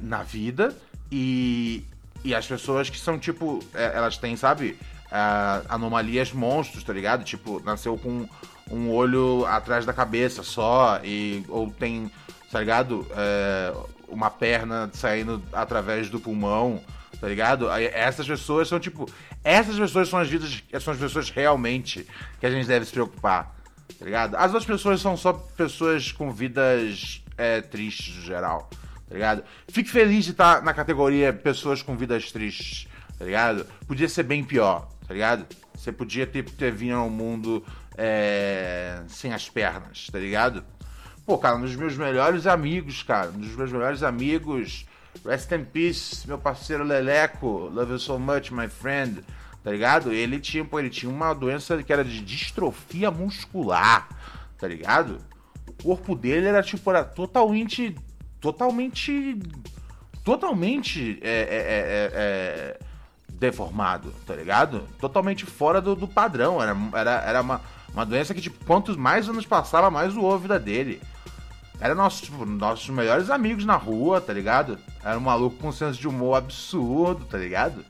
na 0.00 0.22
vida 0.22 0.74
e, 1.12 1.84
e 2.24 2.34
as 2.34 2.46
pessoas 2.46 2.88
que 2.88 2.98
são, 2.98 3.18
tipo, 3.18 3.62
é, 3.74 3.92
elas 3.94 4.16
têm, 4.16 4.36
sabe, 4.36 4.78
uh, 5.06 5.66
anomalias 5.68 6.32
monstros, 6.32 6.82
tá 6.82 6.94
ligado? 6.94 7.22
Tipo, 7.22 7.60
nasceu 7.62 7.98
com 7.98 8.26
um 8.70 8.90
olho 8.90 9.44
atrás 9.46 9.84
da 9.84 9.92
cabeça 9.92 10.42
só 10.42 11.00
e 11.02 11.44
ou 11.48 11.70
tem, 11.70 12.10
tá 12.50 12.60
ligado? 12.60 13.06
É, 13.16 13.72
uma 14.08 14.30
perna 14.30 14.90
saindo 14.92 15.42
através 15.52 16.08
do 16.08 16.20
pulmão 16.20 16.80
tá 17.20 17.28
ligado? 17.28 17.70
Essas 17.70 18.26
pessoas 18.26 18.66
são 18.66 18.80
tipo. 18.80 19.08
Essas 19.44 19.78
pessoas 19.78 20.08
são 20.08 20.18
as 20.18 20.28
vidas. 20.28 20.62
São 20.80 20.94
as 20.94 20.98
pessoas 20.98 21.30
realmente 21.30 22.06
que 22.40 22.46
a 22.46 22.50
gente 22.50 22.66
deve 22.66 22.86
se 22.86 22.92
preocupar, 22.92 23.54
tá 23.98 24.04
ligado? 24.04 24.34
As 24.36 24.46
outras 24.46 24.64
pessoas 24.64 25.00
são 25.00 25.16
só 25.16 25.32
pessoas 25.32 26.10
com 26.10 26.32
vidas 26.32 27.22
é, 27.36 27.60
tristes 27.60 28.16
no 28.16 28.22
geral, 28.22 28.70
tá 29.06 29.14
ligado? 29.14 29.44
Fique 29.68 29.90
feliz 29.90 30.24
de 30.24 30.30
estar 30.30 30.62
na 30.62 30.72
categoria 30.72 31.32
pessoas 31.32 31.82
com 31.82 31.96
vidas 31.96 32.32
tristes, 32.32 32.88
tá 33.18 33.24
ligado? 33.24 33.66
Podia 33.86 34.08
ser 34.08 34.22
bem 34.22 34.42
pior, 34.42 34.88
tá 35.06 35.12
ligado? 35.12 35.46
Você 35.74 35.92
podia 35.92 36.26
ter, 36.26 36.44
ter 36.44 36.72
vindo 36.72 36.96
ao 36.96 37.10
mundo 37.10 37.64
é, 37.96 39.02
sem 39.08 39.32
as 39.32 39.48
pernas, 39.48 40.08
tá 40.10 40.18
ligado? 40.18 40.64
Pô, 41.26 41.38
cara, 41.38 41.56
um 41.56 41.60
dos 41.60 41.76
meus 41.76 41.96
melhores 41.96 42.46
amigos, 42.46 43.02
cara, 43.02 43.30
um 43.30 43.38
dos 43.38 43.54
meus 43.54 43.70
melhores 43.70 44.02
amigos 44.02 44.86
Rest 45.24 45.52
in 45.52 45.64
peace, 45.64 46.26
meu 46.26 46.38
parceiro 46.38 46.84
Leleco. 46.84 47.68
Love 47.72 47.92
you 47.92 47.98
so 47.98 48.18
much, 48.18 48.50
my 48.50 48.68
friend. 48.68 49.22
Tá 49.62 49.70
ligado? 49.70 50.12
Ele 50.12 50.40
tinha, 50.40 50.64
pô, 50.64 50.78
ele 50.78 50.88
tinha 50.88 51.10
uma 51.10 51.34
doença 51.34 51.82
que 51.82 51.92
era 51.92 52.04
de 52.04 52.20
distrofia 52.22 53.10
muscular. 53.10 54.08
Tá 54.56 54.66
ligado? 54.66 55.18
O 55.66 55.82
corpo 55.82 56.14
dele 56.14 56.46
era 56.46 56.62
tipo, 56.62 56.88
era 56.90 57.04
totalmente. 57.04 57.94
Totalmente. 58.40 59.38
Totalmente. 60.24 61.18
É, 61.22 61.30
é, 61.30 61.34
é, 61.34 62.10
é, 62.14 62.80
deformado, 63.40 64.12
tá 64.26 64.34
ligado? 64.34 64.86
Totalmente 65.00 65.46
fora 65.46 65.80
do, 65.80 65.96
do 65.96 66.06
padrão. 66.06 66.62
Era, 66.62 66.76
era, 66.92 67.10
era 67.22 67.40
uma, 67.40 67.62
uma 67.92 68.04
doença 68.04 68.34
que, 68.34 68.40
tipo, 68.42 68.62
quantos 68.66 68.96
mais 68.96 69.28
anos 69.28 69.46
passava, 69.46 69.90
mais 69.90 70.14
o 70.14 70.30
a 70.30 70.36
vida 70.36 70.60
dele. 70.60 71.00
Era 71.80 71.94
nosso, 71.94 72.22
tipo, 72.22 72.44
nossos 72.44 72.90
melhores 72.90 73.30
amigos 73.30 73.64
na 73.64 73.76
rua, 73.76 74.20
tá 74.20 74.34
ligado? 74.34 74.78
Era 75.02 75.16
um 75.16 75.22
maluco 75.22 75.56
com 75.56 75.68
um 75.68 75.72
senso 75.72 75.98
de 75.98 76.06
humor 76.06 76.36
absurdo, 76.36 77.24
tá 77.24 77.38
ligado? 77.38 77.82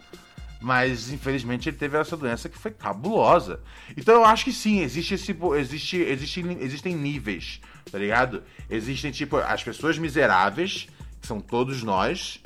Mas 0.60 1.10
infelizmente 1.10 1.68
ele 1.68 1.76
teve 1.76 1.98
essa 1.98 2.16
doença 2.16 2.48
que 2.48 2.56
foi 2.56 2.70
cabulosa. 2.70 3.58
Então 3.96 4.14
eu 4.14 4.24
acho 4.24 4.44
que 4.44 4.52
sim, 4.52 4.80
existe 4.80 5.14
esse. 5.14 5.36
Existe, 5.56 5.96
existe, 5.96 6.40
existem 6.60 6.94
níveis, 6.94 7.60
tá 7.90 7.98
ligado? 7.98 8.44
Existem, 8.68 9.10
tipo, 9.10 9.38
as 9.38 9.64
pessoas 9.64 9.98
miseráveis, 9.98 10.86
que 11.20 11.26
são 11.26 11.40
todos 11.40 11.82
nós, 11.82 12.40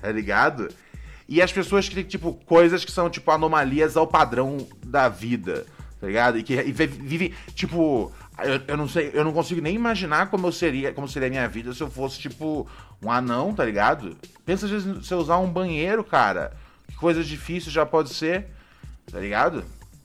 tá 0.00 0.12
ligado? 0.12 0.68
E 1.28 1.40
as 1.40 1.52
pessoas 1.52 1.88
que 1.88 1.94
têm, 1.94 2.04
tipo, 2.04 2.34
coisas 2.46 2.84
que 2.84 2.92
são, 2.92 3.08
tipo, 3.08 3.30
anomalias 3.30 3.96
ao 3.96 4.06
padrão 4.06 4.66
da 4.84 5.08
vida, 5.08 5.66
tá 6.00 6.06
ligado? 6.06 6.38
E 6.38 6.42
que 6.42 6.54
e 6.54 6.72
vivem, 6.72 7.32
tipo, 7.54 8.12
eu, 8.38 8.60
eu, 8.68 8.76
não 8.76 8.88
sei, 8.88 9.10
eu 9.14 9.24
não 9.24 9.32
consigo 9.32 9.60
nem 9.60 9.74
imaginar 9.74 10.28
como 10.28 10.46
eu 10.46 10.52
seria, 10.52 10.92
como 10.92 11.08
seria 11.08 11.28
a 11.28 11.30
minha 11.30 11.48
vida 11.48 11.72
se 11.72 11.80
eu 11.80 11.90
fosse, 11.90 12.18
tipo, 12.18 12.68
um 13.02 13.10
anão, 13.10 13.54
tá 13.54 13.64
ligado? 13.64 14.16
Pensa 14.44 14.68
se 14.68 15.12
eu 15.12 15.18
usar 15.18 15.38
um 15.38 15.50
banheiro, 15.50 16.04
cara. 16.04 16.52
Que 16.88 16.96
coisa 16.96 17.24
difícil 17.24 17.72
já 17.72 17.86
pode 17.86 18.12
ser, 18.12 18.46
tá 19.10 19.18
ligado? 19.18 19.64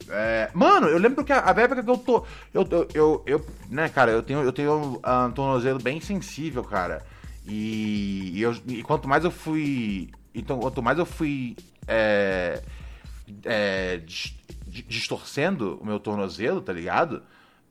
É, 0.09 0.49
mano, 0.53 0.87
eu 0.87 0.97
lembro 0.97 1.23
que 1.23 1.33
a, 1.33 1.45
a 1.45 1.61
época 1.61 1.83
que 1.83 1.89
eu 1.89 1.97
tô. 1.97 2.25
Eu, 2.53 2.67
eu, 2.71 2.87
eu, 2.93 3.23
eu, 3.25 3.45
né, 3.69 3.89
cara, 3.89 4.11
eu 4.11 4.23
tenho, 4.23 4.41
eu 4.41 4.51
tenho 4.51 5.01
um 5.05 5.31
tornozelo 5.31 5.79
bem 5.79 5.99
sensível, 5.99 6.63
cara. 6.63 7.03
E, 7.45 8.31
e, 8.35 8.41
eu, 8.41 8.55
e 8.67 8.83
quanto 8.83 9.07
mais 9.07 9.23
eu 9.23 9.31
fui. 9.31 10.09
Então, 10.33 10.59
quanto 10.59 10.81
mais 10.81 10.97
eu 10.97 11.05
fui. 11.05 11.55
É, 11.87 12.61
é, 13.45 14.01
distorcendo 14.87 15.79
o 15.81 15.85
meu 15.85 15.99
tornozelo, 15.99 16.61
tá 16.61 16.71
ligado? 16.71 17.23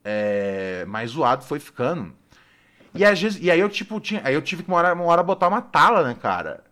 é, 0.03 0.85
mais 0.85 1.11
zoado 1.11 1.43
foi 1.43 1.59
ficando. 1.59 2.13
E, 2.93 3.05
às 3.05 3.21
vezes, 3.21 3.41
e 3.41 3.51
aí 3.51 3.59
eu, 3.59 3.69
tipo, 3.69 3.99
tinha. 3.99 4.21
Aí 4.23 4.33
eu 4.33 4.41
tive 4.41 4.63
que 4.63 4.69
uma 4.69 4.77
hora, 4.77 4.93
uma 4.93 5.05
hora 5.05 5.23
botar 5.23 5.47
uma 5.47 5.61
tala, 5.61 6.03
né, 6.07 6.15
cara? 6.19 6.63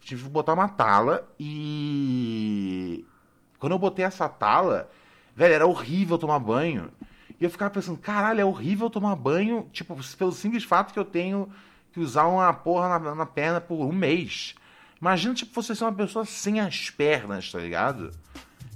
Tive 0.00 0.24
que 0.24 0.30
botar 0.30 0.54
uma 0.54 0.68
tala 0.68 1.28
e. 1.38 3.04
Quando 3.58 3.72
eu 3.72 3.78
botei 3.78 4.04
essa 4.04 4.28
tala, 4.28 4.88
velho, 5.34 5.54
era 5.54 5.66
horrível 5.66 6.16
tomar 6.16 6.38
banho. 6.38 6.90
E 7.40 7.44
eu 7.44 7.50
ficava 7.50 7.70
pensando, 7.70 7.98
caralho, 7.98 8.40
é 8.40 8.44
horrível 8.44 8.88
tomar 8.88 9.14
banho, 9.14 9.68
tipo, 9.72 9.96
pelo 10.16 10.32
simples 10.32 10.64
fato 10.64 10.92
que 10.92 10.98
eu 10.98 11.04
tenho 11.04 11.48
que 11.92 12.00
usar 12.00 12.26
uma 12.26 12.52
porra 12.52 12.98
na, 12.98 13.14
na 13.14 13.26
perna 13.26 13.60
por 13.60 13.84
um 13.84 13.92
mês. 13.92 14.54
Imagina, 15.00 15.34
tipo, 15.34 15.62
você 15.62 15.74
ser 15.74 15.84
uma 15.84 15.92
pessoa 15.92 16.24
sem 16.24 16.60
as 16.60 16.90
pernas, 16.90 17.52
tá 17.52 17.58
ligado? 17.58 18.10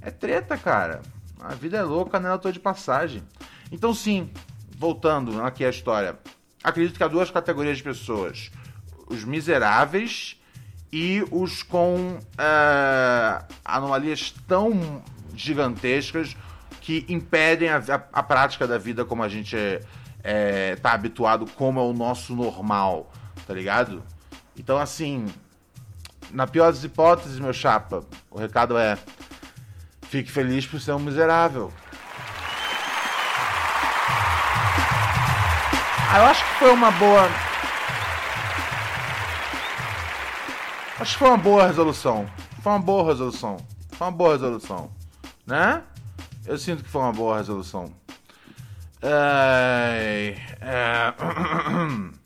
É 0.01 0.09
treta, 0.09 0.57
cara. 0.57 1.01
A 1.39 1.53
vida 1.55 1.77
é 1.77 1.81
louca, 1.81 2.19
né? 2.19 2.31
Eu 2.31 2.39
tô 2.39 2.51
de 2.51 2.59
passagem. 2.59 3.23
Então, 3.71 3.93
sim, 3.93 4.31
voltando 4.77 5.41
aqui 5.41 5.65
à 5.65 5.69
história, 5.69 6.17
acredito 6.63 6.95
que 6.95 7.03
há 7.03 7.07
duas 7.07 7.29
categorias 7.29 7.77
de 7.77 7.83
pessoas: 7.83 8.51
os 9.09 9.23
miseráveis 9.25 10.39
e 10.91 11.25
os 11.31 11.63
com 11.63 12.17
uh, 12.17 13.45
anomalias 13.65 14.33
tão 14.47 15.03
gigantescas 15.35 16.37
que 16.79 17.05
impedem 17.09 17.69
a, 17.69 17.77
a, 17.77 18.19
a, 18.19 18.23
prática 18.23 18.67
da 18.67 18.77
vida 18.77 19.03
como 19.03 19.23
a 19.23 19.29
gente 19.29 19.55
está 19.55 19.87
é, 20.23 20.75
tá 20.75 20.91
habituado, 20.91 21.45
como 21.55 21.79
é 21.79 21.83
o 21.83 21.93
nosso 21.93 22.35
normal, 22.35 23.11
tá 23.47 23.53
ligado? 23.53 24.03
Então, 24.55 24.77
assim, 24.77 25.25
na 26.33 26.47
pior 26.47 26.71
das 26.71 26.83
hipóteses, 26.83 27.39
meu 27.39 27.53
chapa, 27.53 28.03
o 28.29 28.39
recado 28.39 28.77
é: 28.77 28.97
fique 30.09 30.31
feliz 30.31 30.65
por 30.65 30.81
ser 30.81 30.93
um 30.93 30.99
miserável. 30.99 31.71
Ah, 36.11 36.19
eu 36.19 36.25
acho 36.25 36.43
que 36.43 36.59
foi 36.59 36.71
uma 36.71 36.91
boa. 36.91 37.29
Acho 40.99 41.13
que 41.13 41.19
foi 41.19 41.27
uma 41.29 41.37
boa 41.37 41.67
resolução. 41.67 42.29
Foi 42.61 42.71
uma 42.71 42.79
boa 42.79 43.05
resolução. 43.05 43.57
Foi 43.91 44.07
uma 44.07 44.13
boa 44.13 44.33
resolução. 44.33 44.91
Né? 45.45 45.81
Eu 46.45 46.57
sinto 46.57 46.83
que 46.83 46.89
foi 46.89 47.01
uma 47.01 47.13
boa 47.13 47.37
resolução. 47.37 47.91
É... 49.01 50.37
É... 50.61 51.13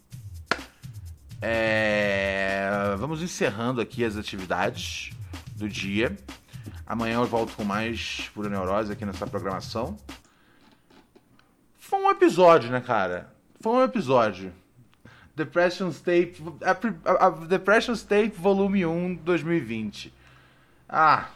Vamos 2.97 3.21
encerrando 3.21 3.79
aqui 3.79 4.03
as 4.03 4.17
atividades 4.17 5.11
do 5.55 5.69
dia. 5.69 6.17
Amanhã 6.85 7.15
eu 7.15 7.25
volto 7.25 7.55
com 7.55 7.63
mais 7.63 8.29
pura 8.33 8.49
neurose 8.49 8.91
aqui 8.91 9.05
nessa 9.05 9.27
programação. 9.27 9.97
Foi 11.77 11.99
um 11.99 12.09
episódio, 12.09 12.69
né, 12.69 12.81
cara? 12.81 13.33
Foi 13.61 13.71
um 13.73 13.83
episódio. 13.83 14.53
Depression 15.35 15.89
State. 15.89 16.43
A, 16.61 17.25
a, 17.25 17.29
Depression 17.29 17.93
State 17.93 18.35
Volume 18.37 18.85
1 18.85 19.15
2020. 19.15 20.13
Ah, 20.89 21.29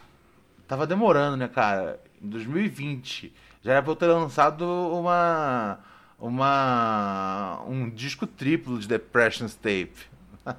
tava 0.66 0.86
demorando, 0.86 1.36
né, 1.36 1.48
cara? 1.48 2.00
Em 2.20 2.28
2020. 2.28 3.32
Já 3.62 3.72
era 3.72 3.82
pra 3.82 3.92
eu 3.92 3.96
ter 3.96 4.06
lançado 4.06 4.62
uma. 4.62 5.78
Uma. 6.22 7.60
Um 7.66 7.90
disco 7.90 8.26
triplo 8.28 8.78
de 8.78 8.86
Depression 8.86 9.48
Tape. 9.48 9.92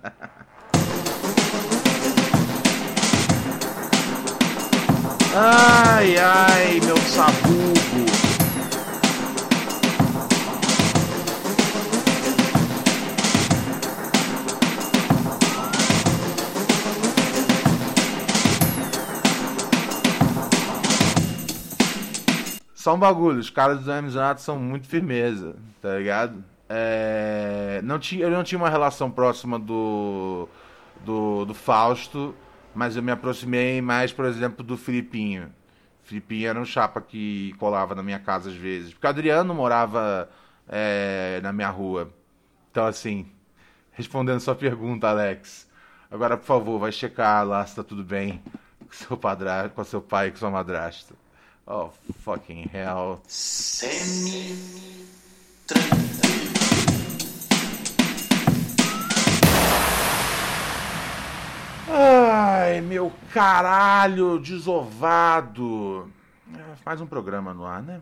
ai, 5.33 6.17
ai, 6.17 6.81
meu 6.81 6.97
sabugo. 6.97 7.82
Só 22.83 22.95
um 22.95 22.99
bagulho, 22.99 23.39
os 23.39 23.49
caras 23.49 23.85
do 23.85 23.89
Amizade 23.93 24.41
são 24.41 24.59
muito 24.59 24.89
firmeza, 24.89 25.55
tá 25.81 25.97
ligado? 25.97 26.43
É, 26.67 27.79
não 27.81 27.97
tinha, 27.97 28.25
eu 28.25 28.29
não 28.29 28.43
tinha 28.43 28.59
uma 28.59 28.69
relação 28.69 29.09
próxima 29.09 29.57
do, 29.57 30.49
do, 31.05 31.45
do 31.45 31.53
Fausto, 31.53 32.35
mas 32.75 32.97
eu 32.97 33.01
me 33.01 33.13
aproximei 33.13 33.81
mais, 33.81 34.11
por 34.11 34.25
exemplo, 34.25 34.65
do 34.65 34.75
Filipinho. 34.75 35.49
Filipinho 36.03 36.49
era 36.49 36.59
um 36.59 36.65
chapa 36.65 36.99
que 36.99 37.53
colava 37.57 37.95
na 37.95 38.03
minha 38.03 38.19
casa 38.19 38.49
às 38.49 38.55
vezes. 38.57 38.91
Porque 38.91 39.07
o 39.07 39.09
Adriano 39.09 39.55
morava 39.55 40.29
é, 40.67 41.39
na 41.41 41.53
minha 41.53 41.69
rua. 41.69 42.13
Então, 42.69 42.85
assim, 42.85 43.31
respondendo 43.93 44.41
sua 44.41 44.55
pergunta, 44.55 45.07
Alex. 45.07 45.69
Agora, 46.11 46.35
por 46.35 46.45
favor, 46.45 46.79
vai 46.79 46.91
checar 46.91 47.47
lá 47.47 47.65
se 47.65 47.77
tá 47.77 47.81
tudo 47.81 48.03
bem 48.03 48.43
com 48.81 48.91
seu 48.91 49.15
padrasto, 49.15 49.69
com 49.73 49.85
seu 49.85 50.01
pai 50.01 50.27
e 50.27 50.31
com 50.31 50.37
sua 50.37 50.51
madrasta. 50.51 51.22
Oh, 51.65 51.91
fucking 52.19 52.69
hell. 52.73 53.21
Semi 53.25 54.57
Ai, 61.87 62.81
meu 62.81 63.13
caralho 63.33 64.39
desovado. 64.39 66.11
É, 66.53 66.75
mais 66.85 66.99
um 66.99 67.05
programa 67.05 67.53
no 67.53 67.65
ar, 67.65 67.81
né? 67.81 68.01